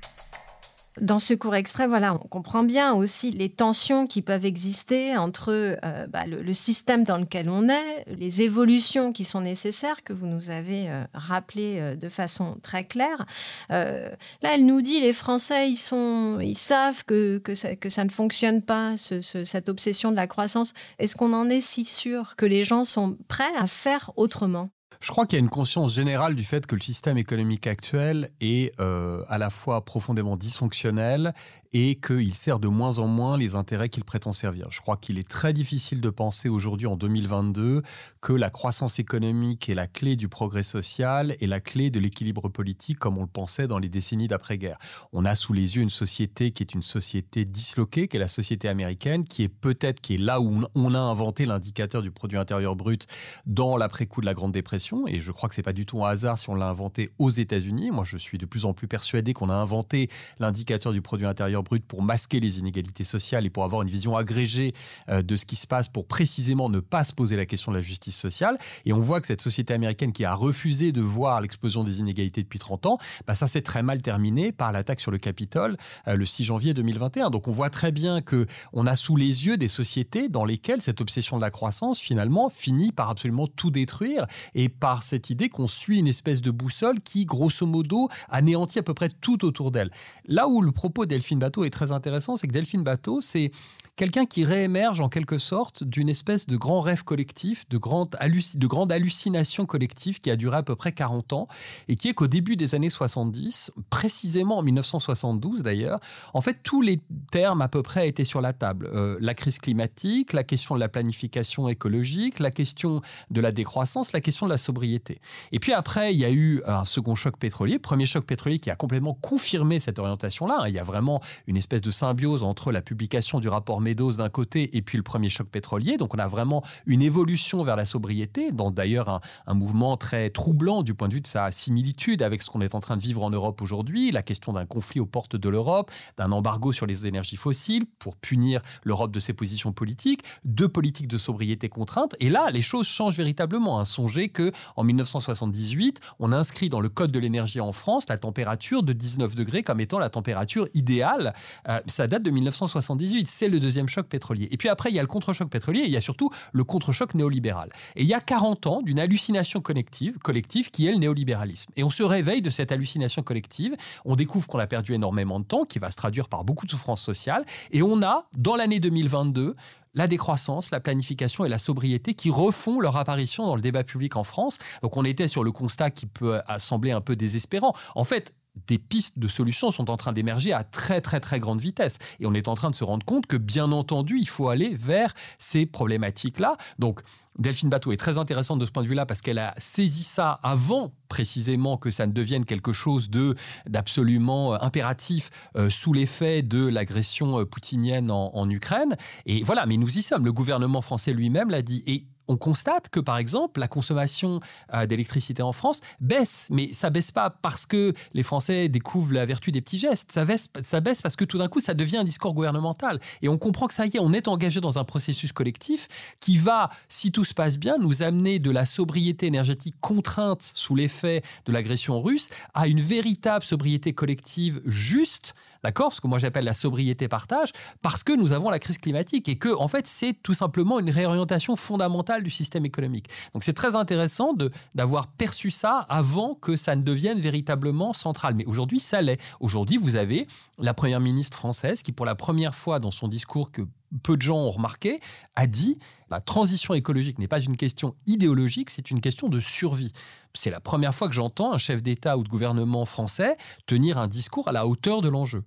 Dans 1.01 1.19
ce 1.19 1.33
court 1.33 1.55
extrait, 1.55 1.87
voilà, 1.87 2.15
on 2.15 2.29
comprend 2.29 2.63
bien 2.65 2.93
aussi 2.93 3.31
les 3.31 3.49
tensions 3.49 4.07
qui 4.07 4.21
peuvent 4.21 4.45
exister 4.45 5.17
entre 5.17 5.49
euh, 5.83 6.07
bah, 6.07 6.27
le, 6.27 6.53
système 6.53 7.03
dans 7.03 7.17
lequel 7.17 7.49
on 7.49 7.71
est, 7.71 8.05
les 8.09 8.43
évolutions 8.43 9.11
qui 9.13 9.25
sont 9.25 9.41
nécessaires, 9.41 10.05
que 10.05 10.13
vous 10.13 10.27
nous 10.27 10.51
avez 10.51 10.91
euh, 10.91 11.05
rappelées 11.15 11.79
euh, 11.81 11.97
de 11.97 12.11
façon 12.11 12.59
très 12.63 12.85
claire. 12.85 13.25
là, 13.71 14.11
elle 14.43 14.67
nous 14.67 14.83
dit, 14.83 15.01
les 15.01 15.15
Français, 15.15 15.71
ils, 15.71 15.77
sont, 15.77 16.39
ils 16.43 16.59
savent 16.59 17.05
que, 17.07 17.39
que, 17.39 17.55
ça, 17.55 17.75
que 17.75 17.89
ça 17.89 18.05
ne 18.05 18.11
fonctionne 18.11 18.61
pas, 18.61 18.95
cette 18.97 19.71
obsession 19.71 20.11
de 20.11 20.17
la 20.17 20.27
croissance. 20.27 20.75
Est-ce 20.99 21.17
qu'on 21.17 21.33
en 21.33 21.49
est 21.49 21.63
si 21.63 21.87
sûr 21.87 22.37
que 22.37 22.45
les 22.45 22.65
gens 22.65 22.85
sont 22.85 23.17
prêts 23.29 23.45
à 23.59 23.67
faire 23.67 24.11
autrement? 24.17 24.69
Je 25.03 25.11
crois 25.11 25.27
qu'il 25.27 25.37
y 25.37 25.43
a 25.43 25.45
une 25.45 25.51
conscience 25.51 25.93
générale 25.93 26.37
du 26.37 26.45
fait 26.45 26.65
que 26.65 26.77
le 26.77 26.81
système 26.81 27.19
économique 27.19 27.67
actuel 27.67 28.31
est 28.41 28.73
euh, 28.81 29.25
à 29.29 29.37
la 29.37 29.51
fois 29.51 29.85
profondément 29.85 30.37
dysfonctionnel 30.37 31.35
et 31.73 31.97
qu'il 31.97 32.35
sert 32.35 32.59
de 32.59 32.69
moins 32.69 32.99
en 32.99 33.07
moins 33.07 33.37
les 33.37 33.55
intérêts 33.55 33.89
qu'il 33.89 34.05
prétend 34.05 34.33
servir. 34.33 34.69
Je 34.71 34.81
crois 34.81 34.97
qu'il 34.97 35.19
est 35.19 35.29
très 35.29 35.53
difficile 35.53 36.01
de 36.01 36.11
penser 36.11 36.49
aujourd'hui, 36.49 36.87
en 36.87 36.97
2022, 36.97 37.83
que 38.21 38.33
la 38.33 38.51
croissance 38.51 38.99
économique 38.99 39.69
est 39.69 39.75
la 39.75 39.87
clé 39.87 40.17
du 40.17 40.29
progrès 40.29 40.63
social 40.63 41.37
et 41.41 41.47
la 41.47 41.61
clé 41.61 41.91
de 41.91 41.99
l'équilibre 41.99 42.49
politique 42.49 42.99
comme 42.99 43.19
on 43.19 43.23
le 43.23 43.27
pensait 43.27 43.67
dans 43.67 43.79
les 43.79 43.89
décennies 43.89 44.29
d'après-guerre. 44.29 44.79
On 45.13 45.25
a 45.25 45.35
sous 45.35 45.53
les 45.53 45.77
yeux 45.77 45.83
une 45.83 45.91
société 45.91 46.51
qui 46.51 46.63
est 46.63 46.75
une 46.75 46.83
société 46.83 47.45
disloquée, 47.45 48.09
qui 48.09 48.17
est 48.17 48.21
la 48.21 48.29
société 48.29 48.69
américaine, 48.69 49.25
qui 49.25 49.43
est 49.43 49.49
peut-être 49.49 50.01
qui 50.01 50.15
est 50.15 50.19
là 50.19 50.41
où 50.41 50.65
on 50.75 50.95
a 50.95 50.99
inventé 50.99 51.47
l'indicateur 51.47 52.03
du 52.03 52.11
produit 52.11 52.39
intérieur 52.39 52.77
brut 52.77 53.07
dans 53.47 53.77
l'après-coup 53.77 54.21
de 54.21 54.27
la 54.27 54.35
Grande 54.35 54.53
Dépression. 54.53 55.07
Et 55.07 55.21
je 55.21 55.33
crois 55.33 55.49
que 55.49 55.55
c'est 55.55 55.63
pas 55.63 55.73
du 55.73 55.87
tout 55.87 56.05
un 56.05 56.11
hasard 56.11 56.39
si 56.39 56.51
on 56.51 56.55
l'a 56.55 56.69
inventé 56.69 57.11
aux 57.19 57.31
États-Unis. 57.31 57.91
Moi, 57.91 58.05
je 58.05 58.19
suis 58.19 58.39
de 58.39 58.47
plus 58.47 58.65
en 58.65 58.75
plus 58.75 58.89
persuadé 58.89 59.33
qu'on 59.33 59.51
a 59.51 59.55
inventé 59.55 60.11
l'indicateur 60.39 60.93
du 60.93 61.01
produit 61.01 61.27
intérieur 61.27 61.62
brut 61.63 61.85
pour 61.85 62.03
masquer 62.03 62.41
les 62.41 62.59
inégalités 62.59 63.05
sociales 63.05 63.47
et 63.47 63.51
pour 63.51 63.65
avoir 63.65 63.83
une 63.83 63.89
vision 63.89 64.17
agrégée 64.17 64.73
euh, 65.09 65.23
de 65.23 65.37
ce 65.37 65.47
qui 65.47 65.57
se 65.57 65.67
passe 65.67 65.89
pour 65.89 66.07
précisément 66.07 66.69
ne 66.69 66.81
pas 66.81 67.05
se 67.05 67.13
poser 67.13 67.37
la 67.37 67.47
question 67.47 67.73
de 67.73 67.77
la 67.77 67.83
justice 67.83 68.17
sociale. 68.17 68.59
Et 68.85 68.93
on 68.93 69.01
voit 69.01 69.21
que 69.21 69.27
cette 69.27 69.41
société 69.41 69.75
américaine 69.75 70.13
qui 70.13 70.25
a 70.25 70.35
refusé 70.35 70.93
de 70.93 71.01
voir 71.01 71.41
l'explosion 71.41 71.85
des 71.85 72.01
inégalités 72.01 72.43
depuis 72.43 72.59
30 72.59 72.87
ans, 72.87 72.99
bah 73.27 73.35
ça 73.35 73.47
s'est 73.47 73.63
très 73.63 73.83
mal 73.83 74.03
terminé 74.03 74.53
par 74.53 74.73
l'attaque 74.73 75.01
sur 75.01 75.11
le 75.11 75.19
Capitole 75.19 75.77
euh, 76.09 76.17
le 76.17 76.27
6 76.27 76.45
janvier 76.45 76.75
2021. 76.75 77.31
Donc 77.31 77.49
on 77.49 77.53
voit 77.53 77.71
très 77.71 77.93
bien 77.93 78.21
que 78.21 78.47
on 78.73 78.87
a 78.87 78.97
sous 78.97 79.17
les 79.17 79.47
yeux 79.47 79.57
des 79.57 79.69
sociétés 79.69 80.29
dans 80.29 80.45
lesquelles 80.45 80.83
cette 80.83 81.01
obsession 81.01 81.37
de 81.37 81.43
la 81.43 81.51
croissance 81.51 81.99
finalement 81.99 82.49
finit 82.49 82.93
par 82.93 83.11
absolument 83.11 83.47
tout 83.47 83.71
détruire 83.71 84.27
et 84.55 84.69
par 84.69 85.03
cette 85.03 85.31
idée 85.31 85.49
qu'on 85.49 85.69
suit 85.69 85.99
une 85.99 86.09
espèce 86.09 86.43
de 86.43 86.51
boussole 86.51 87.01
qui 87.01 87.25
grosso 87.25 87.67
modo 87.67 88.09
anéantit 88.29 88.79
à 88.79 88.83
peu 88.83 88.95
près 88.95 89.09
tout 89.09 89.45
autour 89.45 89.71
d'elle. 89.71 89.91
Là 90.27 90.49
où 90.49 90.63
le 90.63 90.73
propos 90.73 91.07
Delphine 91.07 91.39
est 91.65 91.71
très 91.71 91.93
intéressant, 91.93 92.37
c'est 92.37 92.47
que 92.47 92.53
Delphine 92.53 92.83
Bateau, 92.83 93.21
c'est 93.21 93.53
quelqu'un 93.97 94.25
qui 94.25 94.45
réémerge 94.45 95.01
en 95.01 95.09
quelque 95.09 95.39
sorte 95.39 95.85
d'une 95.85 96.09
espèce 96.09 96.47
de 96.47 96.57
grand 96.57 96.81
rêve 96.81 97.05
collectif, 97.05 97.69
de 97.69 97.77
grande, 97.77 98.11
de 98.11 98.67
grande 98.67 98.91
hallucination 98.91 99.67
collective 99.67 100.19
qui 100.19 100.31
a 100.31 100.37
duré 100.37 100.57
à 100.57 100.63
peu 100.63 100.77
près 100.77 100.93
40 100.93 101.33
ans 101.35 101.49
et 101.89 101.97
qui 101.97 102.09
est 102.09 102.15
qu'au 102.15 102.27
début 102.27 102.57
des 102.57 102.75
années 102.75 102.91
70, 102.91 103.73
précisément 103.91 104.59
en 104.59 104.63
1972 104.63 105.63
d'ailleurs, 105.63 106.01
en 106.33 106.41
fait 106.41 106.59
tous 106.63 106.81
les 106.81 107.01
termes 107.31 107.61
à 107.61 107.69
peu 107.69 107.83
près 107.83 108.09
étaient 108.09 108.25
sur 108.25 108.41
la 108.41 108.53
table. 108.53 108.89
Euh, 108.93 109.19
la 109.21 109.35
crise 109.35 109.59
climatique, 109.59 110.33
la 110.33 110.45
question 110.45 110.75
de 110.75 110.81
la 110.81 110.89
planification 110.89 111.69
écologique, 111.69 112.39
la 112.39 112.51
question 112.51 113.03
de 113.31 113.41
la 113.41 113.53
décroissance, 113.53 114.13
la 114.13 114.21
question 114.21 114.47
de 114.47 114.53
la 114.53 114.59
sobriété. 114.59 115.21
Et 115.53 115.59
puis 115.59 115.73
après, 115.73 116.15
il 116.15 116.19
y 116.19 116.25
a 116.25 116.31
eu 116.31 116.63
un 116.67 116.85
second 116.85 117.15
choc 117.15 117.37
pétrolier, 117.37 117.79
premier 117.79 118.07
choc 118.07 118.25
pétrolier 118.25 118.59
qui 118.59 118.71
a 118.71 118.77
complètement 118.77 119.15
confirmé 119.15 119.81
cette 119.81 119.99
orientation-là. 119.99 120.65
Il 120.69 120.75
y 120.75 120.79
a 120.79 120.85
vraiment 120.85 121.21
une 121.47 121.57
espèce 121.57 121.83
de 121.83 121.91
symbiose 121.91 122.43
entre 122.43 122.73
la 122.73 122.83
publication 122.83 123.41
du 123.41 123.49
rapport 123.49 123.81
Meadows 123.81 124.15
d'un 124.15 124.29
côté 124.29 124.77
et 124.77 124.83
puis 124.83 124.97
le 124.97 125.03
premier 125.03 125.29
choc 125.29 125.49
pétrolier. 125.49 125.97
Donc 125.97 126.15
on 126.15 126.19
a 126.19 126.27
vraiment 126.27 126.63
une 126.87 127.03
évolution 127.03 127.63
vers 127.65 127.77
la 127.77 127.85
sobriété, 127.85 128.53
dans 128.53 128.71
d'ailleurs 128.71 129.21
un, 129.47 129.55
mouvement 129.55 129.97
très 129.97 130.31
troublant 130.31 130.83
du 130.83 130.95
point 130.95 131.09
de 131.09 131.15
vue 131.15 131.21
de 131.21 131.27
sa 131.27 131.51
similitude 131.51 132.23
avec 132.23 132.43
ce 132.43 132.51
qu'on 132.51 132.61
est 132.61 132.75
en 132.75 132.81
train 132.81 132.97
de 132.97 133.03
vivre 133.03 133.23
en 133.23 133.31
Europe 133.31 133.61
aujourd'hui, 133.63 134.11
la 134.11 134.23
question 134.23 134.53
d'un 134.53 134.67
conflit 134.67 135.01
aux 135.01 135.07
portes 135.07 135.37
de 135.37 135.49
l'Europe, 135.49 135.91
d'un 136.17 136.33
embargo 136.33 136.73
sur 136.73 136.87
les 136.87 137.07
énergies 137.07 137.37
fossiles 137.37 137.85
pour 137.99 138.17
punir 138.17 138.63
l'Europe 138.85 139.13
de 139.13 139.21
ses 139.21 139.33
positions 139.33 139.73
politiques, 139.73 140.23
de 140.45 140.67
politiques 140.67 141.09
de 141.09 141.19
sobriété 141.19 141.69
contrainte. 141.69 142.17
Et 142.19 142.31
là, 142.31 142.51
les 142.51 142.63
choses 142.63 142.87
changent 142.87 143.17
véritablement. 143.17 143.79
Hein. 143.79 143.85
Songez 143.85 144.31
que 144.31 144.53
en 144.77 144.85
1978, 144.85 146.01
on 146.19 146.33
inscrit 146.33 146.69
dans 146.69 146.81
le 146.81 146.89
code 146.89 147.13
de 147.13 147.19
l'énergie 147.19 147.61
en 147.61 147.73
France 147.73 148.07
la 148.09 148.19
température 148.19 148.83
de 148.83 148.93
19 148.93 149.35
degrés 149.35 149.63
comme 149.63 149.81
étant 149.81 149.99
la 149.99 150.11
température 150.11 150.67
idéale. 150.75 151.32
Euh, 151.69 151.81
ça 151.87 152.07
date 152.07 152.23
de 152.23 152.31
1978. 152.31 153.29
C'est 153.29 153.49
le 153.49 153.61
deuxième 153.61 153.89
choc 153.89 154.07
pétrolier. 154.07 154.49
Et 154.51 154.57
puis 154.57 154.69
après, 154.69 154.91
il 154.91 154.95
y 154.95 154.99
a 154.99 155.03
le 155.03 155.09
contre-choc 155.09 155.49
pétrolier 155.49 155.81
et 155.81 155.87
il 155.87 155.93
y 155.93 155.97
a 155.97 156.01
surtout 156.01 156.31
le 156.53 156.65
contre-choc 156.65 157.15
néolibéral. 157.15 157.71
Et 157.97 158.03
il 158.03 158.09
y 158.09 158.15
a 158.15 158.21
40 158.21 158.67
ans 158.67 158.83
d'une 158.83 158.99
hallucination 158.99 159.61
collective, 159.61 160.19
collective 160.19 160.71
qui 160.71 160.87
est 160.87 160.93
le 160.93 160.99
néolibéralisme. 160.99 161.73
Et 161.77 161.85
on 161.85 161.91
se 161.91 162.03
réveille 162.03 162.43
de 162.43 162.51
cette 162.51 162.73
hallucination 162.73 163.23
collective. 163.23 163.77
On 164.05 164.17
découvre 164.17 164.47
qu'on 164.47 164.59
a 164.59 164.67
perdu 164.67 164.95
énormément 164.95 165.41
de 165.41 165.45
temps, 165.45 165.65
qui 165.65 165.79
va 165.79 165.91
se 165.91 165.97
traduire 165.97 166.29
par 166.29 166.45
beaucoup 166.45 166.67
de 166.67 166.71
souffrances 166.71 167.03
sociales. 167.03 167.45
Et 167.71 167.83
on 167.83 168.03
a, 168.03 168.27
dans 168.37 168.57
l'année 168.57 168.81
2022, 168.81 169.57
la 169.95 170.07
décroissance, 170.07 170.71
la 170.71 170.81
planification 170.81 171.45
et 171.45 171.49
la 171.49 171.59
sobriété 171.59 172.15
qui 172.15 172.31
refont 172.31 172.81
leur 172.81 172.97
apparition 172.97 173.47
dans 173.47 173.57
le 173.57 173.63
débat 173.63 173.85
public 173.85 174.17
en 174.17 174.25
France. 174.25 174.59
Donc 174.83 174.97
on 174.97 175.05
était 175.05 175.29
sur 175.29 175.45
le 175.45 175.53
constat 175.53 175.91
qui 175.91 176.07
peut 176.07 176.41
sembler 176.59 176.93
un 176.93 177.01
peu 177.01 177.17
désespérant. 177.17 177.75
En 177.95 178.05
fait, 178.05 178.35
des 178.67 178.79
pistes 178.79 179.19
de 179.19 179.29
solutions 179.29 179.71
sont 179.71 179.91
en 179.91 179.97
train 179.97 180.13
d'émerger 180.13 180.53
à 180.53 180.65
très 180.65 181.01
très 181.01 181.21
très 181.21 181.41
grande 181.41 181.61
vitesse. 181.61 181.99
Et 182.21 182.27
on 182.27 182.35
est 182.35 182.49
en 182.49 182.55
train 182.55 182.71
de 182.71 182.75
se 182.75 182.85
rendre 182.85 183.05
compte 183.05 183.27
que 183.27 183.37
bien 183.37 183.73
entendu, 183.73 184.19
il 184.19 184.29
faut 184.29 184.49
aller 184.49 184.75
vers 184.75 185.15
ces 185.39 185.67
problématiques-là. 185.67 186.57
Donc 186.79 187.03
Delphine 187.39 187.71
Bateau 187.71 187.93
est 187.93 187.97
très 187.97 188.19
intéressante 188.19 188.59
de 188.59 188.67
ce 188.67 188.71
point 188.71 188.83
de 188.83 188.89
vue-là 188.89 189.07
parce 189.07 189.23
qu'elle 189.23 189.39
a 189.39 189.55
saisi 189.57 190.03
ça 190.03 190.39
avant 190.43 190.93
précisément 191.09 191.79
que 191.79 191.91
ça 191.91 192.07
ne 192.07 192.13
devienne 192.13 192.45
quelque 192.45 192.73
chose 192.73 193.09
de 193.09 193.37
d'absolument 193.67 194.55
euh, 194.55 194.59
impératif 194.61 195.31
euh, 195.57 195.71
sous 195.71 195.93
l'effet 195.93 196.43
de 196.43 196.67
l'agression 196.67 197.41
euh, 197.41 197.47
poutinienne 197.47 198.11
en, 198.11 198.35
en, 198.35 198.51
Ukraine. 198.51 198.97
Et 199.25 199.43
voilà, 199.43 199.65
mais 199.67 199.79
nous 199.79 199.99
y 199.99 200.03
sommes. 200.03 200.25
Le 200.25 200.33
gouvernement 200.33 200.83
français 200.83 201.13
lui-même 201.13 201.51
l'a 201.51 201.63
dit. 201.63 201.83
Et 201.87 202.07
on 202.33 202.37
constate 202.37 202.89
que, 202.89 203.01
par 203.01 203.19
exemple, 203.19 203.61
la 203.61 203.69
consommation 203.69 204.41
euh, 204.73 204.87
d'électricité 204.87 205.43
en 205.43 205.53
France 205.53 205.81
baisse. 206.01 206.47
Mais 206.51 206.73
ça 206.73 206.91
baisse 206.91 207.11
pas 207.11 207.31
parce 207.31 207.67
que 207.67 207.93
les 208.15 208.23
Français 208.23 208.69
découvrent 208.69 209.13
la 209.13 209.27
vertu 209.27 209.53
des 209.53 209.61
petits 209.61 209.79
gestes. 209.79 210.13
Ça 210.13 210.25
baisse, 210.25 210.49
ça 210.63 210.81
baisse 210.81 211.03
parce 211.03 211.17
que 211.17 211.25
tout 211.25 211.39
d'un 211.39 211.49
coup, 211.49 211.61
ça 211.61 211.75
devient 211.75 211.99
un 211.99 212.05
discours 212.05 212.35
gouvernemental. 212.35 213.01
Et 213.21 213.29
on 213.29 213.39
comprend 213.39 213.69
que 213.69 213.75
ça 213.75 213.87
y 213.87 213.97
est, 213.97 214.01
on 214.01 214.13
est 214.13 214.29
engagé 214.29 214.61
dans 214.61 214.79
un 214.79 214.85
processus 214.85 215.33
collectif 215.33 215.89
qui 216.21 216.39
va, 216.39 216.71
si 216.89 217.13
tout 217.13 217.25
se 217.25 217.35
passe 217.35 217.59
bien, 217.59 217.77
nous 217.79 218.03
amener 218.03 218.39
de 218.39 218.51
la 218.51 218.65
sobriété 218.65 219.27
énergétique 219.27 219.75
contrainte 219.81 220.53
sous 220.55 220.75
l'effet 220.75 221.23
de 221.45 221.53
l'agression 221.53 222.01
russe 222.01 222.31
à 222.55 222.67
une 222.67 222.81
véritable 222.81 223.45
sobriété 223.45 223.93
collective 223.93 224.61
juste 224.65 225.35
D'accord 225.63 225.93
Ce 225.93 226.01
que 226.01 226.07
moi 226.07 226.19
j'appelle 226.19 226.45
la 226.45 226.53
sobriété 226.53 227.09
partage, 227.09 227.53
parce 227.83 228.03
que 228.03 228.13
nous 228.13 228.33
avons 228.33 228.51
la 228.51 228.59
crise 228.59 228.79
climatique 228.79 229.29
et 229.29 229.37
que, 229.37 229.55
en 229.55 229.69
fait, 229.69 229.87
c'est 229.87 230.15
tout 230.15 230.35
simplement 230.35 230.81
une 230.81 230.91
réorientation 230.91 231.57
fondamentale 231.57 232.23
du 232.23 232.31
système 232.31 232.65
économique. 232.65 233.09
Donc 233.33 233.45
c'est 233.45 233.53
très 233.53 233.77
intéressant 233.77 234.35
d'avoir 234.75 235.09
perçu 235.09 235.51
ça 235.51 235.87
avant 235.89 236.35
que 236.35 236.57
ça 236.57 236.75
ne 236.75 236.83
devienne 236.83 237.21
véritablement 237.21 237.93
central. 237.93 238.35
Mais 238.35 238.45
aujourd'hui, 238.45 238.81
ça 238.81 239.03
l'est. 239.03 239.21
Aujourd'hui, 239.41 239.77
vous 239.77 239.97
avez 239.97 240.27
la 240.59 240.75
première 240.75 241.01
ministre 241.01 241.39
française 241.39 241.83
qui, 241.83 241.93
pour 241.93 242.07
la 242.07 242.15
première 242.15 242.55
fois 242.55 242.79
dans 242.79 242.91
son 242.91 243.09
discours 243.09 243.51
que 243.51 243.63
peu 244.03 244.17
de 244.17 244.23
gens 244.23 244.39
ont 244.39 244.51
remarqué, 244.51 245.01
a 245.37 245.47
dit 245.47 245.79
la 246.11 246.21
transition 246.21 246.75
écologique 246.75 247.19
n'est 247.19 247.29
pas 247.29 247.41
une 247.41 247.57
question 247.57 247.95
idéologique, 248.07 248.71
c'est 248.71 248.91
une 248.91 249.01
question 249.01 249.29
de 249.29 249.41
survie. 249.41 249.93
C'est 250.35 250.51
la 250.51 250.61
première 250.61 250.95
fois 250.95 251.09
que 251.09 251.15
j'entends 251.15 251.53
un 251.53 251.59
chef 251.59 251.83
d'État 251.83 252.19
ou 252.19 252.23
de 252.23 252.29
gouvernement 252.29 252.85
français 252.85 253.37
tenir 253.67 253.99
un 253.99 254.09
discours 254.09 254.49
à 254.49 254.53
la 254.53 254.67
hauteur 254.67 255.01
de 255.01 255.09
l'enjeu. 255.09 255.43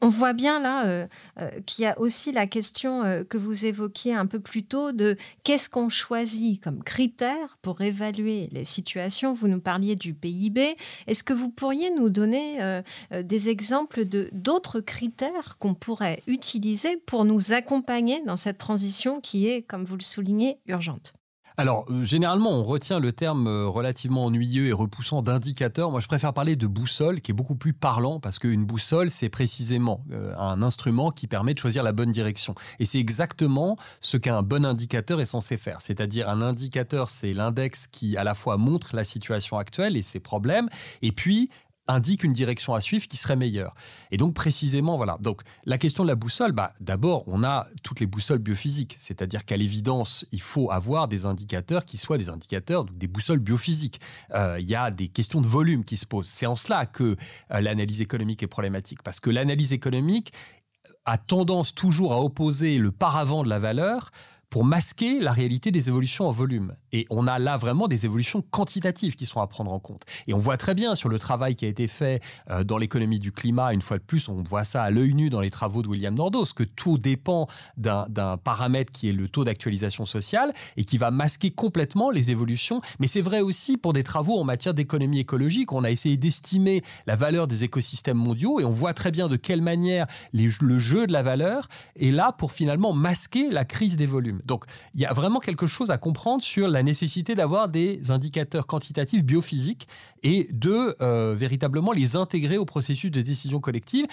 On 0.00 0.10
voit 0.10 0.32
bien 0.32 0.60
là 0.60 0.86
euh, 0.86 1.08
euh, 1.40 1.50
qu'il 1.66 1.82
y 1.82 1.86
a 1.86 1.98
aussi 1.98 2.30
la 2.30 2.46
question 2.46 3.02
euh, 3.02 3.24
que 3.24 3.36
vous 3.36 3.66
évoquiez 3.66 4.14
un 4.14 4.26
peu 4.26 4.38
plus 4.38 4.62
tôt 4.62 4.92
de 4.92 5.16
qu'est-ce 5.42 5.68
qu'on 5.68 5.88
choisit 5.88 6.62
comme 6.62 6.84
critère 6.84 7.58
pour 7.62 7.80
évaluer 7.80 8.48
les 8.52 8.64
situations. 8.64 9.32
Vous 9.32 9.48
nous 9.48 9.60
parliez 9.60 9.96
du 9.96 10.14
PIB. 10.14 10.76
Est-ce 11.08 11.24
que 11.24 11.32
vous 11.32 11.50
pourriez 11.50 11.90
nous 11.90 12.10
donner 12.10 12.82
des 13.12 13.48
exemples 13.48 14.04
de 14.04 14.28
d'autres 14.32 14.80
critères 14.80 15.56
qu'on 15.58 15.74
pourrait 15.74 16.22
utiliser 16.26 16.96
pour 16.96 17.24
nous 17.24 17.52
accompagner 17.52 18.22
dans 18.24 18.36
cette 18.36 18.58
transition 18.58 19.20
qui 19.20 19.48
est, 19.48 19.62
comme 19.62 19.84
vous 19.84 19.96
le 19.96 20.02
soulignez, 20.02 20.58
urgente? 20.66 21.17
Alors, 21.58 21.86
euh, 21.90 22.04
généralement, 22.04 22.52
on 22.52 22.62
retient 22.62 23.00
le 23.00 23.12
terme 23.12 23.48
euh, 23.48 23.66
relativement 23.66 24.26
ennuyeux 24.26 24.68
et 24.68 24.72
repoussant 24.72 25.22
d'indicateur. 25.22 25.90
Moi, 25.90 25.98
je 25.98 26.06
préfère 26.06 26.32
parler 26.32 26.54
de 26.54 26.68
boussole, 26.68 27.20
qui 27.20 27.32
est 27.32 27.34
beaucoup 27.34 27.56
plus 27.56 27.72
parlant, 27.72 28.20
parce 28.20 28.38
qu'une 28.38 28.64
boussole, 28.64 29.10
c'est 29.10 29.28
précisément 29.28 30.04
euh, 30.12 30.32
un 30.38 30.62
instrument 30.62 31.10
qui 31.10 31.26
permet 31.26 31.54
de 31.54 31.58
choisir 31.58 31.82
la 31.82 31.90
bonne 31.90 32.12
direction. 32.12 32.54
Et 32.78 32.84
c'est 32.84 33.00
exactement 33.00 33.76
ce 33.98 34.16
qu'un 34.16 34.44
bon 34.44 34.64
indicateur 34.64 35.20
est 35.20 35.26
censé 35.26 35.56
faire. 35.56 35.80
C'est-à-dire, 35.80 36.28
un 36.28 36.42
indicateur, 36.42 37.08
c'est 37.08 37.34
l'index 37.34 37.88
qui, 37.88 38.16
à 38.16 38.22
la 38.22 38.34
fois, 38.34 38.56
montre 38.56 38.94
la 38.94 39.02
situation 39.02 39.58
actuelle 39.58 39.96
et 39.96 40.02
ses 40.02 40.20
problèmes, 40.20 40.68
et 41.02 41.10
puis 41.10 41.50
indique 41.88 42.22
une 42.22 42.32
direction 42.32 42.74
à 42.74 42.80
suivre 42.80 43.08
qui 43.08 43.16
serait 43.16 43.36
meilleure. 43.36 43.74
Et 44.10 44.16
donc 44.16 44.34
précisément, 44.34 44.96
voilà. 44.96 45.16
Donc 45.20 45.42
la 45.64 45.78
question 45.78 46.04
de 46.04 46.08
la 46.08 46.14
boussole, 46.14 46.52
bah, 46.52 46.74
d'abord, 46.80 47.24
on 47.26 47.42
a 47.42 47.66
toutes 47.82 48.00
les 48.00 48.06
boussoles 48.06 48.38
biophysiques, 48.38 48.96
c'est-à-dire 48.98 49.44
qu'à 49.44 49.56
l'évidence, 49.56 50.26
il 50.30 50.40
faut 50.40 50.70
avoir 50.70 51.08
des 51.08 51.26
indicateurs 51.26 51.84
qui 51.84 51.96
soient 51.96 52.18
des 52.18 52.28
indicateurs, 52.28 52.84
des 52.84 53.08
boussoles 53.08 53.40
biophysiques. 53.40 54.00
Euh, 54.34 54.58
il 54.60 54.68
y 54.68 54.74
a 54.74 54.90
des 54.90 55.08
questions 55.08 55.40
de 55.40 55.46
volume 55.46 55.84
qui 55.84 55.96
se 55.96 56.06
posent. 56.06 56.28
C'est 56.28 56.46
en 56.46 56.56
cela 56.56 56.86
que 56.86 57.16
euh, 57.50 57.60
l'analyse 57.60 58.00
économique 58.00 58.42
est 58.42 58.48
problématique, 58.48 59.02
parce 59.02 59.20
que 59.20 59.30
l'analyse 59.30 59.72
économique 59.72 60.32
a 61.04 61.18
tendance 61.18 61.74
toujours 61.74 62.12
à 62.12 62.20
opposer 62.20 62.78
le 62.78 62.90
paravent 62.92 63.42
de 63.42 63.48
la 63.48 63.58
valeur 63.58 64.10
pour 64.50 64.64
masquer 64.64 65.20
la 65.20 65.32
réalité 65.32 65.70
des 65.70 65.88
évolutions 65.88 66.26
en 66.26 66.32
volume. 66.32 66.74
Et 66.92 67.06
on 67.10 67.26
a 67.26 67.38
là 67.38 67.56
vraiment 67.56 67.86
des 67.86 68.06
évolutions 68.06 68.42
quantitatives 68.42 69.14
qui 69.14 69.26
sont 69.26 69.40
à 69.40 69.46
prendre 69.46 69.72
en 69.72 69.78
compte. 69.78 70.04
Et 70.26 70.34
on 70.34 70.38
voit 70.38 70.56
très 70.56 70.74
bien 70.74 70.94
sur 70.94 71.08
le 71.08 71.18
travail 71.18 71.54
qui 71.54 71.66
a 71.66 71.68
été 71.68 71.86
fait 71.86 72.22
euh, 72.50 72.64
dans 72.64 72.78
l'économie 72.78 73.18
du 73.18 73.30
climat, 73.30 73.74
une 73.74 73.82
fois 73.82 73.98
de 73.98 74.02
plus, 74.02 74.28
on 74.28 74.42
voit 74.42 74.64
ça 74.64 74.82
à 74.82 74.90
l'œil 74.90 75.14
nu 75.14 75.28
dans 75.28 75.40
les 75.40 75.50
travaux 75.50 75.82
de 75.82 75.88
William 75.88 76.14
Nordos, 76.14 76.46
que 76.56 76.62
tout 76.62 76.98
dépend 76.98 77.46
d'un 77.76 78.36
paramètre 78.42 78.90
qui 78.92 79.08
est 79.08 79.12
le 79.12 79.28
taux 79.28 79.44
d'actualisation 79.44 80.06
sociale 80.06 80.52
et 80.76 80.84
qui 80.84 80.96
va 80.96 81.10
masquer 81.10 81.50
complètement 81.50 82.10
les 82.10 82.30
évolutions. 82.30 82.80
Mais 83.00 83.06
c'est 83.06 83.20
vrai 83.20 83.40
aussi 83.40 83.76
pour 83.76 83.92
des 83.92 84.04
travaux 84.04 84.38
en 84.38 84.44
matière 84.44 84.74
d'économie 84.74 85.20
écologique. 85.20 85.72
On 85.72 85.84
a 85.84 85.90
essayé 85.90 86.16
d'estimer 86.16 86.82
la 87.06 87.16
valeur 87.16 87.46
des 87.46 87.64
écosystèmes 87.64 88.16
mondiaux 88.16 88.60
et 88.60 88.64
on 88.64 88.72
voit 88.72 88.94
très 88.94 89.10
bien 89.10 89.28
de 89.28 89.36
quelle 89.36 89.62
manière 89.62 90.06
le 90.32 90.78
jeu 90.78 91.06
de 91.06 91.12
la 91.12 91.22
valeur 91.22 91.68
est 91.96 92.10
là 92.10 92.32
pour 92.32 92.52
finalement 92.52 92.92
masquer 92.92 93.50
la 93.50 93.64
crise 93.64 93.96
des 93.96 94.06
volumes. 94.06 94.37
Donc 94.44 94.64
il 94.94 95.00
y 95.00 95.06
a 95.06 95.12
vraiment 95.12 95.40
quelque 95.40 95.66
chose 95.66 95.90
à 95.90 95.98
comprendre 95.98 96.42
sur 96.42 96.68
la 96.68 96.82
nécessité 96.82 97.34
d'avoir 97.34 97.68
des 97.68 98.10
indicateurs 98.10 98.66
quantitatifs 98.66 99.24
biophysiques 99.24 99.88
et 100.22 100.48
de 100.52 100.96
euh, 101.00 101.34
véritablement 101.36 101.92
les 101.92 102.16
intégrer 102.16 102.58
au 102.58 102.64
processus 102.64 103.10
de 103.10 103.20
décision 103.20 103.60
collective 103.60 104.06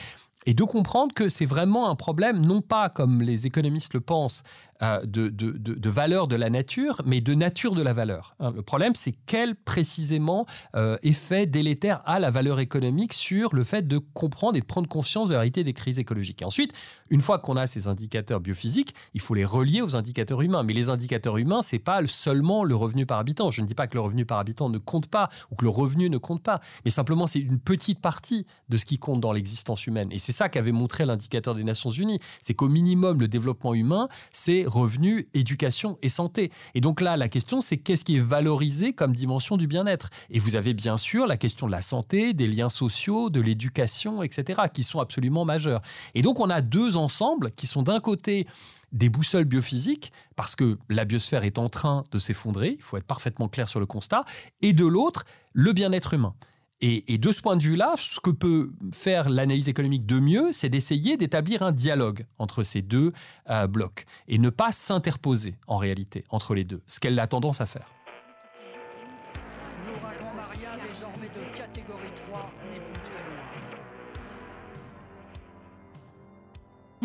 et 0.46 0.54
de 0.54 0.64
comprendre 0.64 1.14
que 1.14 1.30
c'est 1.30 1.46
vraiment 1.46 1.90
un 1.90 1.96
problème, 1.96 2.46
non 2.46 2.62
pas 2.62 2.90
comme 2.90 3.22
les 3.22 3.48
économistes 3.48 3.94
le 3.94 4.02
pensent, 4.02 4.44
euh, 4.82 5.00
de, 5.06 5.30
de, 5.30 5.90
valeur 5.90 6.28
de 6.28 6.36
la 6.36 6.50
nature, 6.50 7.02
mais 7.06 7.22
de 7.22 7.34
nature 7.34 7.76
de 7.76 7.82
la 7.82 7.94
valeur. 7.94 8.36
Hein. 8.42 8.52
le 8.54 8.62
problème, 8.62 8.94
c'est 8.94 9.16
quel 9.26 9.56
précisément 9.56 10.46
euh, 10.76 10.98
effet 11.02 11.46
délétère 11.46 12.02
a 12.06 12.20
la 12.20 12.30
valeur 12.30 12.60
économique 12.60 13.14
sur 13.14 13.56
le 13.56 13.64
fait 13.64 13.88
de 13.88 14.00
comprendre 14.00 14.58
et 14.58 14.60
de 14.60 14.66
prendre 14.66 14.90
conscience 14.90 15.30
de 15.30 15.34
la 15.34 15.40
réalité 15.40 15.64
des 15.64 15.72
crises 15.72 15.98
écologiques. 15.98 16.42
Et 16.42 16.46
ensuite, 16.46 16.74
une 17.10 17.22
fois 17.22 17.40
qu'on 17.40 17.56
a 17.56 17.68
ces 17.68 17.88
indicateurs 17.88 18.42
biophysiques, 18.42 18.94
il 19.14 19.22
faut 19.22 19.34
les 19.34 19.46
relier 19.46 19.82
aux 19.82 19.96
indicateurs 19.96 20.42
humains. 20.42 20.64
Mais 20.64 20.74
les 20.74 20.90
indicateurs 20.90 21.38
humains, 21.38 21.62
c'est 21.62 21.80
pas 21.80 22.06
seulement 22.06 22.66
le 22.66 22.76
revenu 22.76 23.06
par 23.06 23.20
habitant. 23.20 23.52
Je 23.52 23.62
ne 23.62 23.68
dis 23.68 23.76
pas 23.76 23.88
que 23.88 23.96
le 23.96 24.02
revenu 24.02 24.26
par 24.26 24.40
habitant 24.40 24.68
ne 24.68 24.78
compte 24.78 25.08
pas 25.08 25.30
ou 25.52 25.56
que 25.56 25.64
le 25.64 25.70
revenu 25.70 26.10
ne 26.10 26.18
compte 26.18 26.44
pas, 26.44 26.60
mais 26.84 26.92
simplement 26.92 27.28
c'est 27.28 27.40
une 27.40 27.60
petite 27.60 28.02
partie 28.02 28.46
de 28.68 28.76
ce 28.76 28.86
qui 28.86 28.98
compte 28.98 29.22
dans 29.22 29.32
l'existence 29.32 29.88
humaine. 29.88 30.08
Et 30.12 30.18
c'est 30.18 30.34
ça 30.34 30.50
qu'avait 30.50 30.74
montré 30.74 31.06
l'indicateur 31.06 31.56
des 31.56 31.64
Nations 31.64 31.92
Unies. 31.92 32.20
C'est 32.42 32.54
qu'au 32.54 32.68
minimum, 32.68 33.22
le 33.22 33.28
développement 33.30 33.74
humain, 33.74 34.10
c'est 34.34 34.65
revenus, 34.66 35.26
éducation 35.34 35.98
et 36.02 36.10
santé. 36.10 36.52
Et 36.74 36.82
donc 36.82 37.02
là, 37.02 37.18
la 37.18 37.30
question, 37.30 37.62
c'est 37.62 37.78
qu'est-ce 37.78 38.04
qui 38.04 38.18
est 38.18 38.22
valorisé 38.22 38.94
comme 38.94 39.16
dimension 39.16 39.58
du 39.58 39.68
bien-être? 39.68 40.10
Et 40.30 40.40
vous 40.40 40.56
avez 40.56 40.74
bien 40.74 40.98
sûr 40.98 41.28
la 41.28 41.38
question 41.38 41.68
de 41.68 41.72
la 41.72 41.82
santé, 41.82 42.34
des 42.34 42.48
liens 42.48 42.70
sociaux, 42.70 43.30
de 43.30 43.42
l'éducation, 43.42 44.24
etc., 44.24 44.64
qui 44.74 44.84
sont 44.84 45.00
absolument 45.00 45.46
majeurs. 45.46 45.82
Et 46.14 46.22
donc 46.22 46.40
on 46.40 46.50
a 46.50 46.62
deux 46.62 46.98
ensembles 46.98 47.52
qui 47.52 47.68
sont 47.68 47.84
d'un 47.84 48.00
côté 48.00 48.48
des 48.92 49.10
boussoles 49.10 49.46
biophysiques, 49.46 50.12
parce 50.36 50.56
que 50.56 50.78
la 50.90 51.06
biosphère 51.06 51.44
est 51.44 51.58
en 51.58 51.70
train 51.70 52.04
de 52.12 52.20
s'effondrer, 52.20 52.76
il 52.78 52.82
faut 52.82 52.98
être 52.98 53.06
parfaitement 53.06 53.50
clair 53.50 53.68
sur 53.68 53.80
le 53.80 53.86
constat, 53.86 54.24
et 54.62 54.72
de 54.72 54.86
l'autre, 54.86 55.26
le 55.52 55.74
bien-être 55.74 56.14
humain. 56.14 56.34
Et, 56.82 57.18
de 57.18 57.32
ce 57.32 57.42
point 57.42 57.56
de 57.56 57.64
vue-là, 57.64 57.94
ce 57.98 58.20
que 58.20 58.30
peut 58.30 58.70
faire 58.94 59.30
l'analyse 59.30 59.70
économique 59.70 60.06
de 60.06 60.20
mieux, 60.20 60.50
c'est 60.52 60.70
d'essayer 60.70 61.18
d'établir 61.18 61.64
un 61.64 61.72
dialogue 61.72 62.26
entre 62.38 62.64
ces 62.64 62.82
deux 62.82 63.14
euh, 63.50 63.66
blocs 63.66 64.06
et 64.28 64.38
ne 64.38 64.50
pas 64.50 64.72
s'interposer 64.72 65.56
en 65.68 65.78
réalité 65.78 66.26
entre 66.30 66.54
les 66.54 66.64
deux, 66.64 66.82
ce 66.86 67.00
qu'elle 67.00 67.18
a 67.18 67.28
tendance 67.28 67.62
à 67.62 67.66
faire. 67.66 67.95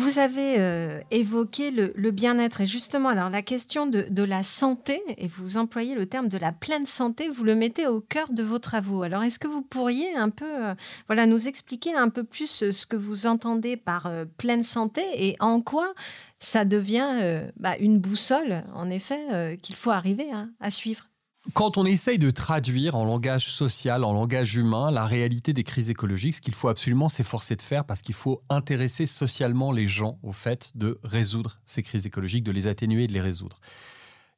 Vous 0.01 0.17
avez 0.17 0.55
euh, 0.57 0.99
évoqué 1.11 1.69
le, 1.69 2.09
bien-être 2.09 2.61
et 2.61 2.65
justement, 2.65 3.09
alors 3.09 3.29
la 3.29 3.43
question 3.43 3.85
de, 3.85 4.23
la 4.23 4.41
santé, 4.41 5.03
et 5.19 5.27
vous 5.27 5.57
employez 5.57 5.93
le 5.93 6.07
terme 6.07 6.27
de 6.27 6.39
la 6.39 6.51
pleine 6.51 6.87
santé, 6.87 7.29
vous 7.29 7.43
le 7.43 7.53
mettez 7.53 7.85
au 7.85 8.01
cœur 8.01 8.31
de 8.31 8.41
vos 8.41 8.57
travaux. 8.57 9.03
Alors 9.03 9.21
est-ce 9.21 9.37
que 9.37 9.47
vous 9.47 9.61
pourriez 9.61 10.15
un 10.15 10.31
peu 10.31 10.65
euh, 10.65 10.73
voilà, 11.05 11.27
nous 11.27 11.47
expliquer 11.47 11.93
un 11.93 12.09
peu 12.09 12.23
plus 12.23 12.71
ce 12.71 12.85
que 12.87 12.95
vous 12.95 13.27
entendez 13.27 13.77
par 13.77 14.07
euh, 14.07 14.25
pleine 14.25 14.63
santé 14.63 15.03
et 15.13 15.35
en 15.39 15.61
quoi 15.61 15.93
ça 16.39 16.65
devient 16.65 17.43
bah, 17.57 17.77
une 17.77 17.99
boussole, 17.99 18.63
en 18.73 18.89
effet, 18.89 19.59
qu'il 19.61 19.75
faut 19.75 19.91
arriver 19.91 20.27
à 20.59 20.71
suivre? 20.71 21.10
Quand 21.53 21.77
on 21.77 21.85
essaye 21.85 22.19
de 22.19 22.29
traduire 22.29 22.95
en 22.95 23.03
langage 23.03 23.47
social, 23.47 24.03
en 24.03 24.13
langage 24.13 24.55
humain, 24.55 24.91
la 24.91 25.05
réalité 25.05 25.53
des 25.53 25.63
crises 25.63 25.89
écologiques, 25.89 26.35
ce 26.35 26.41
qu'il 26.41 26.53
faut 26.53 26.67
absolument 26.67 27.09
s'efforcer 27.09 27.55
de 27.55 27.61
faire, 27.61 27.83
parce 27.83 28.01
qu'il 28.01 28.13
faut 28.15 28.43
intéresser 28.49 29.07
socialement 29.07 29.71
les 29.71 29.87
gens 29.87 30.19
au 30.21 30.31
fait 30.31 30.71
de 30.75 30.99
résoudre 31.03 31.59
ces 31.65 31.81
crises 31.81 32.05
écologiques, 32.05 32.43
de 32.43 32.51
les 32.51 32.67
atténuer 32.67 33.07
de 33.07 33.13
les 33.13 33.21
résoudre. 33.21 33.59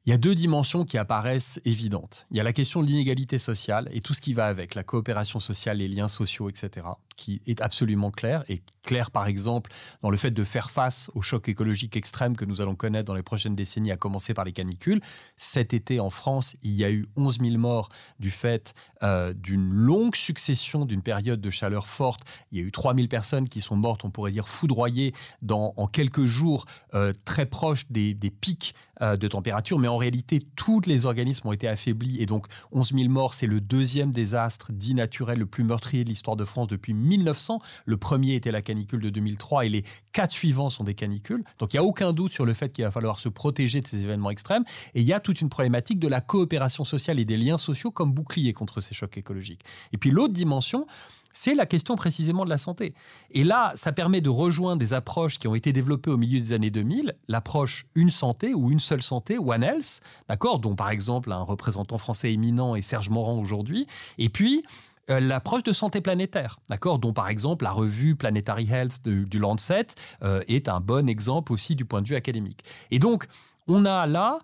Il 0.06 0.10
y 0.10 0.12
a 0.12 0.18
deux 0.18 0.34
dimensions 0.34 0.84
qui 0.84 0.98
apparaissent 0.98 1.60
évidentes. 1.64 2.26
Il 2.30 2.36
y 2.36 2.40
a 2.40 2.42
la 2.42 2.52
question 2.52 2.82
de 2.82 2.86
l'inégalité 2.86 3.38
sociale 3.38 3.88
et 3.92 4.00
tout 4.00 4.12
ce 4.12 4.20
qui 4.20 4.34
va 4.34 4.46
avec, 4.46 4.74
la 4.74 4.82
coopération 4.82 5.40
sociale, 5.40 5.78
les 5.78 5.88
liens 5.88 6.08
sociaux, 6.08 6.50
etc., 6.50 6.86
qui 7.16 7.42
est 7.46 7.60
absolument 7.60 8.10
clair. 8.10 8.44
Et 8.48 8.62
clair, 8.82 9.10
par 9.10 9.26
exemple, 9.26 9.70
dans 10.02 10.10
le 10.10 10.16
fait 10.16 10.30
de 10.30 10.44
faire 10.44 10.70
face 10.70 11.10
au 11.14 11.22
choc 11.22 11.48
écologique 11.48 11.96
extrême 11.96 12.36
que 12.36 12.44
nous 12.44 12.60
allons 12.60 12.74
connaître 12.74 13.06
dans 13.06 13.14
les 13.14 13.22
prochaines 13.22 13.56
décennies, 13.56 13.90
à 13.90 13.96
commencer 13.96 14.34
par 14.34 14.44
les 14.44 14.52
canicules. 14.52 15.00
Cet 15.36 15.74
été, 15.74 16.00
en 16.00 16.10
France, 16.10 16.56
il 16.62 16.72
y 16.72 16.84
a 16.84 16.90
eu 16.90 17.06
11 17.16 17.38
000 17.40 17.58
morts 17.58 17.88
du 18.18 18.30
fait 18.30 18.74
euh, 19.02 19.34
d'une 19.34 19.70
longue 19.70 20.16
succession 20.16 20.86
d'une 20.86 21.02
période 21.02 21.40
de 21.40 21.50
chaleur 21.50 21.88
forte. 21.88 22.22
Il 22.52 22.58
y 22.58 22.62
a 22.62 22.64
eu 22.64 22.72
3 22.72 22.94
000 22.94 23.08
personnes 23.08 23.48
qui 23.48 23.60
sont 23.60 23.76
mortes, 23.76 24.04
on 24.04 24.10
pourrait 24.10 24.32
dire 24.32 24.48
foudroyées, 24.48 25.12
dans, 25.42 25.74
en 25.76 25.86
quelques 25.86 26.24
jours, 26.24 26.64
euh, 26.94 27.12
très 27.24 27.46
proches 27.46 27.86
des, 27.90 28.14
pics 28.40 28.74
euh, 29.02 29.16
de 29.16 29.28
température, 29.28 29.78
mais 29.78 29.88
en 29.88 29.96
réalité, 29.96 30.40
tous 30.56 30.80
les 30.86 31.04
organismes 31.06 31.48
ont 31.48 31.52
été 31.52 31.68
affaiblis 31.68 32.20
et 32.22 32.26
donc 32.26 32.46
11 32.72 32.94
000 32.94 33.08
morts, 33.08 33.34
c'est 33.34 33.46
le 33.46 33.60
deuxième 33.60 34.10
désastre 34.10 34.72
dit 34.72 34.94
naturel 34.94 35.38
le 35.38 35.46
plus 35.46 35.64
meurtrier 35.64 36.04
de 36.04 36.08
l'histoire 36.08 36.36
de 36.36 36.44
France 36.44 36.68
depuis 36.68 36.94
1900. 37.04 37.60
Le 37.86 37.96
premier 37.96 38.34
était 38.34 38.50
la 38.50 38.62
canicule 38.62 39.00
de 39.00 39.10
2003 39.10 39.66
et 39.66 39.68
les 39.68 39.84
quatre 40.12 40.32
suivants 40.32 40.70
sont 40.70 40.84
des 40.84 40.94
canicules. 40.94 41.44
Donc 41.58 41.72
il 41.72 41.76
n'y 41.76 41.80
a 41.80 41.84
aucun 41.84 42.12
doute 42.12 42.32
sur 42.32 42.44
le 42.44 42.54
fait 42.54 42.72
qu'il 42.72 42.84
va 42.84 42.90
falloir 42.90 43.18
se 43.18 43.28
protéger 43.28 43.80
de 43.80 43.86
ces 43.86 44.02
événements 44.02 44.30
extrêmes. 44.30 44.64
Et 44.94 45.00
il 45.00 45.06
y 45.06 45.12
a 45.12 45.20
toute 45.20 45.40
une 45.40 45.48
problématique 45.48 45.98
de 45.98 46.08
la 46.08 46.20
coopération 46.20 46.84
sociale 46.84 47.20
et 47.20 47.24
des 47.24 47.36
liens 47.36 47.58
sociaux 47.58 47.90
comme 47.90 48.12
bouclier 48.12 48.52
contre 48.52 48.80
ces 48.80 48.94
chocs 48.94 49.16
écologiques. 49.16 49.62
Et 49.92 49.98
puis 49.98 50.10
l'autre 50.10 50.32
dimension, 50.32 50.86
c'est 51.34 51.54
la 51.54 51.66
question 51.66 51.96
précisément 51.96 52.44
de 52.44 52.50
la 52.50 52.58
santé. 52.58 52.94
Et 53.32 53.44
là, 53.44 53.72
ça 53.74 53.92
permet 53.92 54.20
de 54.20 54.30
rejoindre 54.30 54.78
des 54.78 54.92
approches 54.92 55.38
qui 55.38 55.48
ont 55.48 55.54
été 55.54 55.72
développées 55.72 56.10
au 56.10 56.16
milieu 56.16 56.38
des 56.38 56.52
années 56.52 56.70
2000, 56.70 57.14
l'approche 57.28 57.86
une 57.94 58.10
santé 58.10 58.54
ou 58.54 58.70
une 58.70 58.78
seule 58.78 59.02
santé, 59.02 59.36
One 59.36 59.64
Health, 59.64 60.00
d'accord, 60.28 60.60
dont 60.60 60.76
par 60.76 60.90
exemple 60.90 61.32
un 61.32 61.42
représentant 61.42 61.98
français 61.98 62.32
éminent 62.32 62.76
est 62.76 62.82
Serge 62.82 63.10
Morand 63.10 63.38
aujourd'hui, 63.38 63.86
et 64.16 64.28
puis 64.28 64.64
euh, 65.10 65.20
l'approche 65.20 65.62
de 65.62 65.72
santé 65.72 66.00
planétaire, 66.00 66.58
d'accord, 66.68 66.98
dont 66.98 67.12
par 67.12 67.28
exemple 67.28 67.64
la 67.64 67.72
revue 67.72 68.16
Planetary 68.16 68.68
Health 68.70 69.02
du 69.02 69.38
Lancet 69.38 69.86
euh, 70.22 70.42
est 70.48 70.68
un 70.68 70.80
bon 70.80 71.08
exemple 71.08 71.52
aussi 71.52 71.74
du 71.74 71.84
point 71.84 72.02
de 72.02 72.08
vue 72.08 72.16
académique. 72.16 72.64
Et 72.90 72.98
donc, 72.98 73.26
on 73.66 73.84
a 73.84 74.06
là 74.06 74.38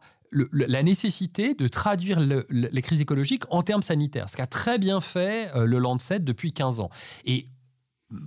la 0.53 0.83
nécessité 0.83 1.55
de 1.55 1.67
traduire 1.67 2.21
les 2.21 2.83
crises 2.83 3.01
écologiques 3.01 3.43
en 3.51 3.63
termes 3.63 3.83
sanitaires, 3.83 4.29
ce 4.29 4.37
qu'a 4.37 4.47
très 4.47 4.79
bien 4.79 5.01
fait 5.01 5.51
euh, 5.57 5.65
le 5.65 5.79
Lancet 5.79 6.21
depuis 6.21 6.53
15 6.53 6.81
ans. 6.81 6.91
Et 7.25 7.47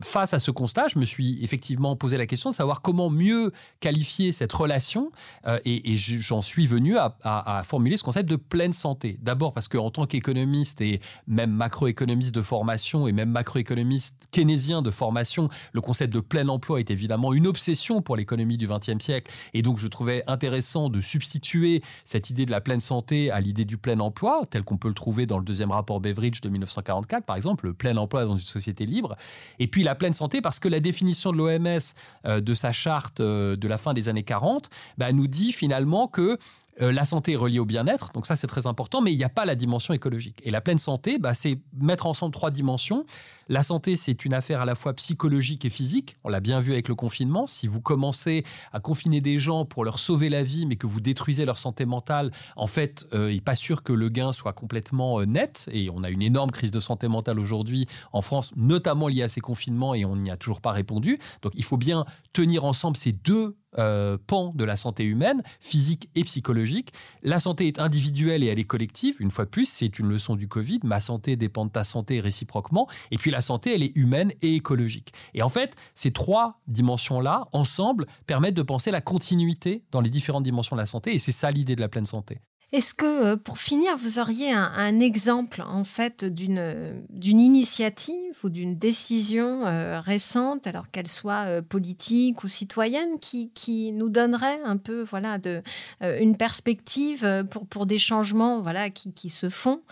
face 0.02 0.34
à 0.34 0.40
ce 0.40 0.52
constat, 0.52 0.88
je 0.88 0.98
me 0.98 1.06
suis 1.06 1.44
effectivement 1.44 1.96
posé 1.96 2.18
la 2.18 2.26
question 2.26 2.50
de 2.50 2.56
savoir 2.56 2.82
comment 2.82 3.10
mieux 3.10 3.52
qualifier 3.80 4.32
cette 4.32 4.54
relation 4.54 5.12
euh, 5.46 5.60
et, 5.66 5.96
j'en 5.96 6.42
suis 6.42 6.68
venu 6.68 6.98
à, 6.98 7.62
formuler 7.64 7.98
ce 7.98 8.04
concept 8.04 8.30
de 8.30 8.36
pleine 8.36 8.74
santé. 8.74 9.18
D'abord 9.22 9.54
parce 9.54 9.68
qu'en 9.68 9.92
tant 9.92 10.06
qu'économiste 10.06 10.82
et 10.82 11.02
même 11.28 11.52
macroéconomiste 11.52 12.34
de 12.34 12.42
formation 12.42 13.08
et 13.08 13.12
même 13.12 13.30
macroéconomiste 13.30 14.28
keynésien 14.32 14.82
de 14.82 14.92
formation, 14.92 15.50
le 15.74 15.82
concept 15.82 16.14
de 16.14 16.20
plein 16.20 16.48
emploi 16.48 16.80
est 16.80 16.90
évidemment 16.90 17.34
une 17.34 17.48
obsession 17.48 18.02
pour 18.02 18.16
l'économie 18.16 18.58
du 18.58 18.68
XXe 18.68 19.04
siècle 19.04 19.32
et 19.54 19.62
donc 19.62 19.78
je 19.78 19.88
trouvais 19.88 20.24
intéressant 20.28 20.90
de 20.90 21.02
substituer 21.02 21.82
cette 22.06 22.30
idée 22.30 22.46
de 22.46 22.52
la 22.52 22.62
pleine 22.62 22.82
santé 22.82 23.32
à 23.32 23.40
l'idée 23.40 23.66
du 23.66 23.78
plein 23.78 24.00
emploi, 24.00 24.44
tel 24.50 24.64
qu'on 24.64 24.78
peut 24.78 24.88
le 24.88 24.94
trouver 24.94 25.26
dans 25.26 25.38
le 25.38 25.46
deuxième 25.46 25.72
rapport 25.72 26.00
Beveridge 26.00 26.42
de 26.42 26.50
1944 26.50 27.26
par 27.26 27.36
exemple, 27.36 27.66
le 27.66 27.74
plein 27.74 27.98
emploi 27.98 28.26
dans 28.26 28.38
une 28.38 28.40
société 28.40 28.86
libre. 28.86 29.16
Et 29.60 29.68
puis 29.74 29.82
la 29.82 29.96
pleine 29.96 30.14
santé 30.14 30.40
parce 30.40 30.60
que 30.60 30.68
la 30.68 30.80
définition 30.80 31.32
de 31.32 31.38
l'OMS 31.38 31.80
euh, 32.28 32.42
de 32.42 32.54
sa 32.54 32.72
charte 32.72 33.22
euh, 33.22 33.56
de 33.56 33.68
la 33.68 33.80
fin 33.80 33.96
des 33.96 34.08
années 34.08 34.22
40 34.22 34.70
bah, 35.00 35.12
nous 35.12 35.26
dit 35.26 35.52
finalement 35.52 36.08
que 36.08 36.38
euh, 36.82 36.92
la 36.92 37.06
santé 37.06 37.34
est 37.34 37.38
reliée 37.38 37.60
au 37.60 37.66
bien-être, 37.66 38.12
donc 38.14 38.26
ça 38.26 38.36
c'est 38.36 38.48
très 38.48 38.68
important, 38.68 39.02
mais 39.02 39.14
il 39.14 39.18
n'y 39.18 39.24
a 39.24 39.30
pas 39.30 39.46
la 39.46 39.56
dimension 39.56 39.94
écologique. 39.94 40.42
Et 40.44 40.52
la 40.52 40.62
pleine 40.62 40.78
santé, 40.78 41.20
bah, 41.20 41.34
c'est 41.34 41.60
mettre 41.80 42.08
ensemble 42.08 42.34
trois 42.34 42.52
dimensions. 42.52 43.06
La 43.50 43.62
santé, 43.62 43.96
c'est 43.96 44.24
une 44.26 44.34
affaire 44.34 44.62
à 44.62 44.66
la 44.66 44.74
fois 44.74 44.94
psychologique 44.94 45.66
et 45.66 45.70
physique. 45.70 46.18
On 46.24 46.30
l'a 46.30 46.40
bien 46.40 46.62
vu 46.62 46.72
avec 46.72 46.88
le 46.88 46.96
confinement. 46.96 47.46
Si 47.46 47.68
vous 47.68 47.82
commencez 47.82 48.46
à 48.72 48.80
confiner 48.80 49.22
des 49.22 49.38
gens 49.38 49.66
pour 49.66 49.84
leur 49.84 50.00
sauver 50.00 50.30
la 50.30 50.44
vie, 50.44 50.66
mais 50.66 50.78
que 50.78 50.88
vous 50.88 51.02
détruisez 51.02 51.46
leur 51.46 51.58
santé 51.58 51.86
mentale, 51.86 52.32
en 52.56 52.68
fait, 52.68 53.06
euh, 53.14 53.32
il 53.32 53.36
n'est 53.36 53.42
pas 53.42 53.56
sûr 53.56 53.84
que 53.84 53.92
le 53.92 54.10
gain 54.10 54.32
soit 54.32 54.54
complètement 54.54 55.20
euh, 55.20 55.26
net. 55.26 55.70
Et 55.72 55.90
on 55.90 56.04
a 56.04 56.10
une 56.10 56.22
énorme 56.22 56.52
crise 56.52 56.72
de 56.72 56.80
santé 56.80 57.08
mentale 57.08 57.38
aujourd'hui 57.38 57.86
en 58.14 58.22
France, 58.22 58.52
notamment 58.56 59.10
liée 59.10 59.24
à 59.24 59.28
ces 59.28 59.42
confinements, 59.42 59.94
et 59.94 60.06
on 60.06 60.16
n'y 60.16 60.32
a 60.32 60.38
toujours 60.38 60.62
pas 60.62 60.72
répondu. 60.72 61.20
Donc 61.42 61.52
il 61.56 61.64
faut 61.64 61.78
bien 61.78 62.06
tenir 62.32 62.64
ensemble 62.64 62.96
ces 62.96 63.12
deux 63.12 63.58
euh, 63.78 64.18
pan 64.28 64.54
de 64.56 64.64
la 64.64 64.76
santé 64.76 65.04
humaine, 65.04 65.42
physique 65.60 66.10
et 66.16 66.24
psychologique. 66.24 66.94
La 67.22 67.40
santé 67.40 67.68
est 67.68 67.80
individuelle 67.80 68.44
et 68.44 68.48
elle 68.48 68.60
est 68.60 68.64
collective. 68.64 69.16
Une 69.20 69.32
fois 69.32 69.46
de 69.46 69.50
plus, 69.50 69.66
c'est 69.66 70.00
une 70.00 70.10
leçon 70.10 70.36
du 70.36 70.48
Covid. 70.48 70.80
Ma 70.84 71.00
santé 71.00 71.36
dépend 71.36 71.66
de 71.66 71.72
ta 71.72 71.84
santé 71.84 72.20
réciproquement. 72.20 72.88
Et 73.12 73.18
puis 73.18 73.32
la 73.32 73.42
santé, 73.42 73.74
elle 73.74 73.84
est 73.84 73.96
humaine 73.96 74.32
et 74.42 74.56
écologique. 74.56 75.14
Et 75.34 75.42
en 75.42 75.50
fait, 75.50 75.76
ces 75.96 76.12
trois 76.12 76.62
dimensions-là, 76.68 77.48
ensemble, 77.52 78.06
permettent 78.28 78.56
de 78.56 78.62
penser 78.62 78.92
la 78.92 79.02
continuité 79.02 79.84
dans 79.92 80.02
les 80.02 80.10
différentes 80.10 80.44
dimensions 80.44 80.76
de 80.76 80.82
la 80.82 80.86
santé. 80.86 81.14
Et 81.14 81.20
c'est 81.20 81.32
ça 81.32 81.52
l'idée 81.52 81.76
de 81.76 81.82
la 81.82 81.90
pleine 81.90 82.06
santé. 82.06 82.40
Est-ce 82.74 82.96
que, 82.96 83.06
euh, 83.06 83.38
pour 83.38 83.60
finir, 83.60 83.96
vous 83.98 84.18
auriez 84.18 84.52
un, 84.52 85.00
exemple 85.00 85.62
en 85.62 85.84
fait 85.84 86.26
d'une 86.26 87.40
initiative 87.40 88.34
ou 88.44 88.50
d'une 88.50 88.76
décision 88.80 89.68
euh, 89.68 90.00
récente, 90.00 90.66
alors 90.66 90.90
qu'elle 90.90 91.08
soit 91.08 91.46
euh, 91.46 91.62
politique 91.62 92.44
ou 92.44 92.48
citoyenne, 92.48 93.20
qui, 93.20 93.52
qui 93.52 93.92
nous 93.92 94.10
donnerait 94.10 94.60
un 94.64 94.78
peu 94.78 95.04
voilà 95.04 95.38
de 95.38 95.62
une 96.02 96.36
perspective 96.36 97.46
pour 97.52 97.68
pour 97.68 97.86
des 97.86 98.00
changements 98.00 98.62
voilà 98.62 98.90
qui, 98.90 99.14
qui 99.14 99.30
se 99.30 99.50
font 99.50 99.84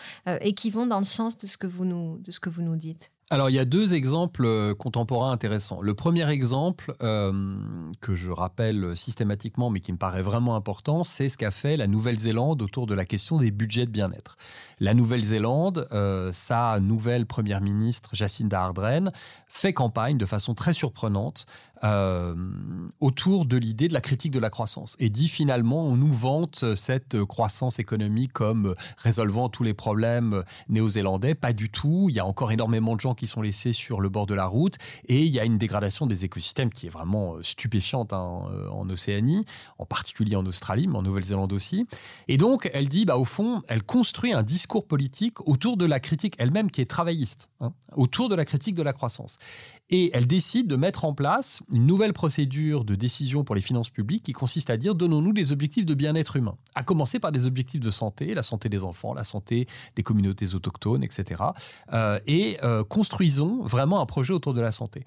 et 0.41 0.53
qui 0.53 0.71
vont 0.71 0.87
dans 0.87 0.99
le 0.99 1.05
sens 1.05 1.37
de 1.37 1.47
ce 1.47 1.57
que 1.57 1.67
vous 1.67 1.85
nous 1.85 2.17
de 2.19 2.31
ce 2.31 2.39
que 2.39 2.49
vous 2.49 2.63
nous 2.63 2.75
dites? 2.75 3.11
Alors, 3.31 3.49
il 3.49 3.53
y 3.53 3.59
a 3.59 3.65
deux 3.65 3.93
exemples 3.93 4.43
euh, 4.43 4.75
contemporains 4.75 5.31
intéressants. 5.31 5.81
Le 5.81 5.93
premier 5.93 6.29
exemple, 6.29 6.93
euh, 7.01 7.31
que 8.01 8.13
je 8.13 8.29
rappelle 8.29 8.97
systématiquement, 8.97 9.69
mais 9.69 9.79
qui 9.79 9.93
me 9.93 9.97
paraît 9.97 10.21
vraiment 10.21 10.57
important, 10.57 11.05
c'est 11.05 11.29
ce 11.29 11.37
qu'a 11.37 11.49
fait 11.49 11.77
la 11.77 11.87
Nouvelle-Zélande 11.87 12.61
autour 12.61 12.87
de 12.87 12.93
la 12.93 13.05
question 13.05 13.37
des 13.37 13.49
budgets 13.49 13.85
de 13.85 13.91
bien-être. 13.91 14.35
La 14.81 14.93
Nouvelle-Zélande, 14.93 15.87
euh, 15.93 16.31
sa 16.33 16.81
nouvelle 16.81 17.25
première 17.25 17.61
ministre, 17.61 18.09
Jacinda 18.13 18.61
Ardern, 18.61 19.13
fait 19.47 19.71
campagne 19.71 20.17
de 20.17 20.25
façon 20.25 20.53
très 20.53 20.73
surprenante 20.73 21.45
euh, 21.83 22.35
autour 22.99 23.45
de 23.45 23.57
l'idée 23.57 23.87
de 23.87 23.93
la 23.93 24.01
critique 24.01 24.31
de 24.31 24.39
la 24.39 24.49
croissance 24.49 24.95
et 24.99 25.09
dit 25.09 25.27
finalement 25.27 25.85
on 25.85 25.95
nous 25.95 26.11
vante 26.11 26.75
cette 26.75 27.23
croissance 27.25 27.79
économique 27.79 28.33
comme 28.33 28.75
résolvant 28.97 29.49
tous 29.49 29.63
les 29.63 29.73
problèmes 29.73 30.43
néo-zélandais. 30.69 31.35
Pas 31.35 31.53
du 31.53 31.69
tout. 31.69 32.07
Il 32.09 32.15
y 32.15 32.19
a 32.19 32.25
encore 32.25 32.51
énormément 32.51 32.95
de 32.95 33.01
gens 33.01 33.15
qui 33.15 33.27
sont 33.27 33.41
laissés 33.41 33.73
sur 33.73 34.01
le 34.01 34.09
bord 34.09 34.27
de 34.27 34.33
la 34.33 34.45
route 34.45 34.75
et 35.07 35.25
il 35.25 35.31
y 35.31 35.39
a 35.39 35.45
une 35.45 35.57
dégradation 35.57 36.05
des 36.05 36.25
écosystèmes 36.25 36.69
qui 36.69 36.85
est 36.85 36.89
vraiment 36.89 37.35
euh, 37.35 37.43
stupéfiante 37.43 38.13
hein, 38.13 38.43
euh, 38.51 38.69
en 38.69 38.89
Océanie, 38.89 39.45
en 39.77 39.85
particulier 39.85 40.35
en 40.35 40.45
Australie, 40.45 40.87
mais 40.87 40.97
en 40.97 41.03
Nouvelle-Zélande 41.03 41.53
aussi. 41.53 41.85
Et 42.27 42.37
donc 42.37 42.69
elle 42.73 42.89
dit, 42.89 43.05
bah, 43.05 43.17
au 43.17 43.25
fond, 43.25 43.61
elle 43.67 43.83
construit 43.83 44.33
un 44.33 44.43
discours 44.43 44.85
politique 44.85 45.47
autour 45.47 45.77
de 45.77 45.85
la 45.85 45.99
critique 45.99 46.35
elle-même 46.37 46.69
qui 46.69 46.81
est 46.81 46.85
travailliste, 46.89 47.49
hein, 47.59 47.73
autour 47.95 48.29
de 48.29 48.35
la 48.35 48.45
critique 48.45 48.75
de 48.75 48.83
la 48.83 48.93
croissance. 48.93 49.37
Et 49.91 50.09
elle 50.13 50.25
décide 50.25 50.67
de 50.67 50.75
mettre 50.75 51.05
en 51.05 51.13
place 51.13 51.61
une 51.71 51.85
nouvelle 51.85 52.13
procédure 52.13 52.85
de 52.85 52.95
décision 52.95 53.43
pour 53.43 53.55
les 53.55 53.61
finances 53.61 53.89
publiques 53.89 54.23
qui 54.23 54.33
consiste 54.33 54.69
à 54.69 54.77
dire 54.77 54.95
donnons-nous 54.95 55.33
des 55.33 55.51
objectifs 55.51 55.85
de 55.85 55.93
bien-être 55.93 56.37
humain, 56.37 56.55
à 56.75 56.83
commencer 56.83 57.19
par 57.19 57.31
des 57.31 57.45
objectifs 57.45 57.81
de 57.81 57.91
santé, 57.91 58.33
la 58.33 58.43
santé 58.43 58.69
des 58.69 58.83
enfants, 58.83 59.13
la 59.13 59.25
santé 59.25 59.67
des 59.95 60.03
communautés 60.03 60.55
autochtones, 60.55 61.03
etc. 61.03 61.43
et 62.25 62.57
euh, 62.63 62.71
euh, 62.71 62.83
construisons 62.83 63.63
vraiment 63.63 64.01
un 64.01 64.05
projet 64.05 64.33
autour 64.33 64.53
de 64.53 64.61
la 64.61 64.71
santé. 64.71 65.03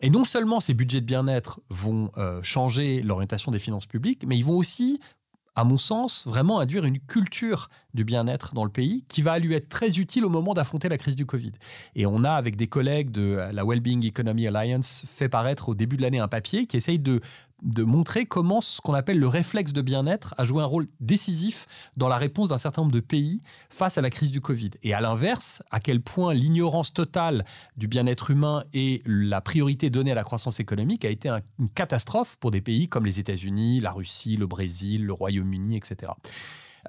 Et 0.00 0.10
non 0.10 0.24
seulement 0.24 0.60
ces 0.60 0.74
budgets 0.74 1.00
de 1.00 1.06
bien-être 1.06 1.60
vont 1.70 2.10
euh, 2.16 2.40
changer 2.42 3.02
l'orientation 3.02 3.50
des 3.50 3.58
finances 3.58 3.86
publiques, 3.86 4.24
mais 4.26 4.36
ils 4.36 4.44
vont 4.44 4.56
aussi 4.56 5.00
à 5.58 5.64
mon 5.64 5.76
sens, 5.76 6.24
vraiment 6.24 6.60
induire 6.60 6.84
une 6.84 7.00
culture 7.00 7.68
du 7.92 8.04
bien-être 8.04 8.54
dans 8.54 8.62
le 8.62 8.70
pays 8.70 9.02
qui 9.08 9.22
va 9.22 9.40
lui 9.40 9.54
être 9.54 9.68
très 9.68 9.98
utile 9.98 10.24
au 10.24 10.28
moment 10.28 10.54
d'affronter 10.54 10.88
la 10.88 10.98
crise 10.98 11.16
du 11.16 11.26
Covid. 11.26 11.50
Et 11.96 12.06
on 12.06 12.22
a, 12.22 12.30
avec 12.30 12.54
des 12.54 12.68
collègues 12.68 13.10
de 13.10 13.40
la 13.52 13.64
Wellbeing 13.64 14.06
Economy 14.06 14.46
Alliance, 14.46 15.02
fait 15.08 15.28
paraître 15.28 15.68
au 15.68 15.74
début 15.74 15.96
de 15.96 16.02
l'année 16.02 16.20
un 16.20 16.28
papier 16.28 16.66
qui 16.66 16.76
essaye 16.76 17.00
de 17.00 17.20
de 17.62 17.82
montrer 17.82 18.26
comment 18.26 18.60
ce 18.60 18.80
qu'on 18.80 18.94
appelle 18.94 19.18
le 19.18 19.28
réflexe 19.28 19.72
de 19.72 19.82
bien-être 19.82 20.34
a 20.38 20.44
joué 20.44 20.62
un 20.62 20.66
rôle 20.66 20.86
décisif 21.00 21.66
dans 21.96 22.08
la 22.08 22.16
réponse 22.16 22.50
d'un 22.50 22.58
certain 22.58 22.82
nombre 22.82 22.92
de 22.94 23.00
pays 23.00 23.42
face 23.68 23.98
à 23.98 24.00
la 24.00 24.10
crise 24.10 24.30
du 24.30 24.40
Covid. 24.40 24.70
Et 24.82 24.94
à 24.94 25.00
l'inverse, 25.00 25.62
à 25.70 25.80
quel 25.80 26.00
point 26.00 26.34
l'ignorance 26.34 26.92
totale 26.92 27.44
du 27.76 27.88
bien-être 27.88 28.30
humain 28.30 28.64
et 28.72 29.02
la 29.06 29.40
priorité 29.40 29.90
donnée 29.90 30.12
à 30.12 30.14
la 30.14 30.24
croissance 30.24 30.60
économique 30.60 31.04
a 31.04 31.10
été 31.10 31.30
une 31.58 31.68
catastrophe 31.68 32.36
pour 32.40 32.50
des 32.50 32.60
pays 32.60 32.88
comme 32.88 33.06
les 33.06 33.20
États-Unis, 33.20 33.80
la 33.80 33.92
Russie, 33.92 34.36
le 34.36 34.46
Brésil, 34.46 35.04
le 35.04 35.12
Royaume-Uni, 35.12 35.76
etc. 35.76 36.12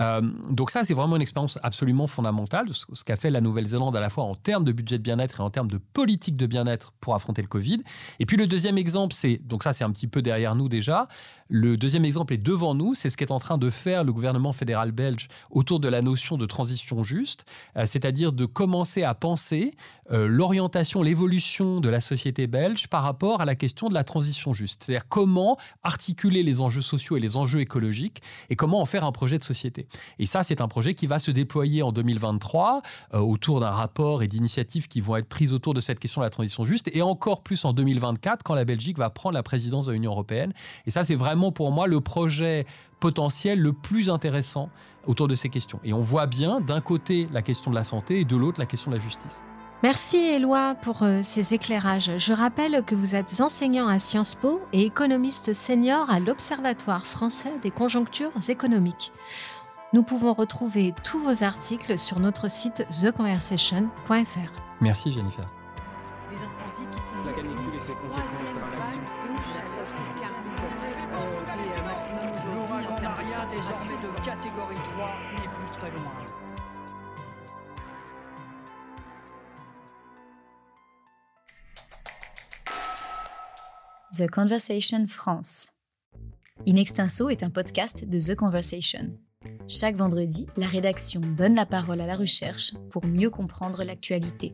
Euh, 0.02 0.22
donc 0.50 0.72
ça, 0.72 0.84
c'est 0.84 0.94
vraiment 0.94 1.16
une 1.16 1.22
expérience 1.22 1.60
absolument 1.64 2.08
fondamentale, 2.08 2.68
ce 2.72 3.04
qu'a 3.04 3.16
fait 3.16 3.30
la 3.30 3.42
Nouvelle-Zélande 3.42 3.96
à 3.96 4.00
la 4.00 4.10
fois 4.10 4.24
en 4.24 4.36
termes 4.36 4.64
de 4.64 4.72
budget 4.72 4.98
de 4.98 5.04
bien-être 5.04 5.40
et 5.40 5.44
en 5.44 5.50
termes 5.50 5.70
de 5.70 5.78
politique 5.78 6.38
de 6.38 6.46
bien-être 6.46 6.94
pour 7.02 7.16
affronter 7.16 7.42
le 7.42 7.48
Covid. 7.48 7.82
Et 8.20 8.26
puis 8.26 8.38
le 8.38 8.48
deuxième 8.48 8.78
exemple, 8.78 9.14
c'est, 9.14 9.38
donc 9.44 9.64
ça 9.64 9.74
c'est 9.74 9.84
un 9.84 9.92
petit 9.92 10.08
peu 10.08 10.22
derrière 10.22 10.56
nous 10.56 10.70
déjà, 10.70 11.08
le 11.50 11.78
deuxième 11.78 12.06
exemple 12.06 12.34
est 12.34 12.38
devant 12.38 12.76
nous, 12.76 12.94
c'est 12.94 13.10
ce 13.10 13.18
qu'est 13.18 13.32
en 13.32 13.40
train 13.40 13.58
de 13.58 13.72
faire 13.72 14.04
le 14.04 14.14
gouvernement 14.14 14.54
fédéral 14.54 14.92
belge 14.92 15.28
autour 15.50 15.80
de 15.80 15.88
la 15.88 16.04
notion 16.04 16.38
de 16.38 16.46
transition 16.46 17.04
juste, 17.04 17.46
euh, 17.76 17.88
c'est-à-dire 17.88 18.34
de 18.34 18.46
commencer 18.46 19.02
à 19.02 19.16
penser 19.16 19.74
euh, 20.12 20.28
l'orientation, 20.28 21.02
l'évolution 21.02 21.82
de 21.82 21.90
la 21.90 22.02
société 22.02 22.46
belge 22.46 22.88
par 22.88 23.02
rapport 23.02 23.42
à 23.42 23.46
la 23.46 23.56
question 23.56 23.90
de 23.90 23.96
la 23.96 24.04
transition 24.04 24.54
juste, 24.54 24.84
c'est-à-dire 24.84 25.08
comment 25.10 25.58
articuler 25.82 26.44
les 26.44 26.62
enjeux 26.62 26.82
sociaux 26.82 27.18
et 27.18 27.20
les 27.20 27.36
enjeux 27.36 27.62
écologiques 27.62 28.22
et 28.52 28.56
comment 28.56 28.80
en 28.80 28.86
faire 28.86 29.04
un 29.04 29.12
projet 29.12 29.40
de 29.40 29.44
société. 29.44 29.88
Et 30.20 30.28
ça, 30.28 30.44
c'est 30.44 30.62
un 30.62 30.68
projet 30.68 30.94
qui 30.94 31.08
va 31.08 31.18
se 31.18 31.32
déployer 31.32 31.82
en 31.82 31.92
2023 31.92 32.84
euh, 33.16 33.18
autour 33.18 33.60
d'un 33.60 33.72
rapport 33.72 34.22
et 34.22 34.28
d'initiatives 34.28 34.88
qui 34.88 35.02
vont 35.02 35.16
être 35.16 35.28
prises 35.28 35.54
autour 35.54 35.74
de 35.74 35.82
cette 35.82 36.00
question 36.00 36.22
de 36.22 36.26
la 36.26 36.30
transition 36.30 36.68
juste 36.68 36.92
et 36.94 37.02
encore 37.02 37.42
plus 37.42 37.66
en 37.66 37.74
2024 37.74 38.44
quand 38.44 38.54
la 38.54 38.66
Belgique 38.66 39.00
va 39.00 39.10
prendre 39.10 39.34
la 39.34 39.44
présidence 39.44 39.88
de 39.88 39.94
l'Union 39.94 40.12
européenne. 40.12 40.54
Et 40.86 40.92
ça, 40.92 41.04
c'est 41.04 41.16
vraiment 41.16 41.39
pour 41.52 41.72
moi 41.72 41.88
le 41.88 42.02
projet 42.02 42.66
potentiel 43.00 43.60
le 43.60 43.74
plus 43.74 44.10
intéressant 44.10 44.70
autour 45.08 45.28
de 45.28 45.36
ces 45.36 45.50
questions. 45.50 45.80
Et 45.84 45.94
on 45.94 46.02
voit 46.02 46.28
bien 46.28 46.60
d'un 46.60 46.82
côté 46.82 47.28
la 47.32 47.42
question 47.42 47.72
de 47.72 47.76
la 47.76 47.84
santé 47.84 48.20
et 48.20 48.26
de 48.26 48.36
l'autre 48.36 48.60
la 48.60 48.66
question 48.66 48.92
de 48.92 48.98
la 48.98 49.02
justice. 49.02 49.42
Merci 49.82 50.18
Éloi 50.18 50.76
pour 50.82 51.04
euh, 51.04 51.20
ces 51.22 51.54
éclairages. 51.54 52.12
Je 52.18 52.34
rappelle 52.34 52.84
que 52.84 52.96
vous 52.96 53.16
êtes 53.16 53.40
enseignant 53.40 53.88
à 53.88 53.98
Sciences 53.98 54.36
Po 54.36 54.60
et 54.74 54.84
économiste 54.84 55.54
senior 55.54 56.10
à 56.10 56.20
l'Observatoire 56.20 57.06
français 57.06 57.54
des 57.62 57.72
conjonctures 57.72 58.32
économiques. 58.50 59.14
Nous 59.94 60.04
pouvons 60.04 60.34
retrouver 60.34 60.94
tous 61.06 61.20
vos 61.20 61.44
articles 61.46 61.98
sur 61.98 62.20
notre 62.20 62.52
site 62.52 62.86
theconversation.fr. 62.90 64.52
Merci 64.82 65.14
Jennifer. 65.14 65.46
La 67.26 67.32
canicule 67.32 67.76
et 67.76 67.80
ses 67.80 67.94
conséquences 67.94 68.50
désormais 73.60 73.98
de 73.98 74.26
catégorie 74.26 74.76
3 74.76 75.16
n'est 75.36 75.52
plus 75.52 75.72
très 75.74 75.92
loin. 75.92 76.12
The 84.12 84.30
Conversation 84.30 85.08
France. 85.08 85.72
In 86.68 86.76
Extenso 86.76 87.30
est 87.30 87.44
un 87.44 87.50
podcast 87.50 88.06
de 88.06 88.20
The 88.20 88.36
Conversation. 88.36 89.18
Chaque 89.68 89.96
vendredi, 89.96 90.48
la 90.58 90.68
rédaction 90.68 91.22
donne 91.22 91.56
la 91.56 91.66
parole 91.66 92.02
à 92.02 92.08
la 92.08 92.16
recherche 92.16 92.74
pour 92.90 93.06
mieux 93.06 93.30
comprendre 93.30 93.84
l'actualité. 93.84 94.54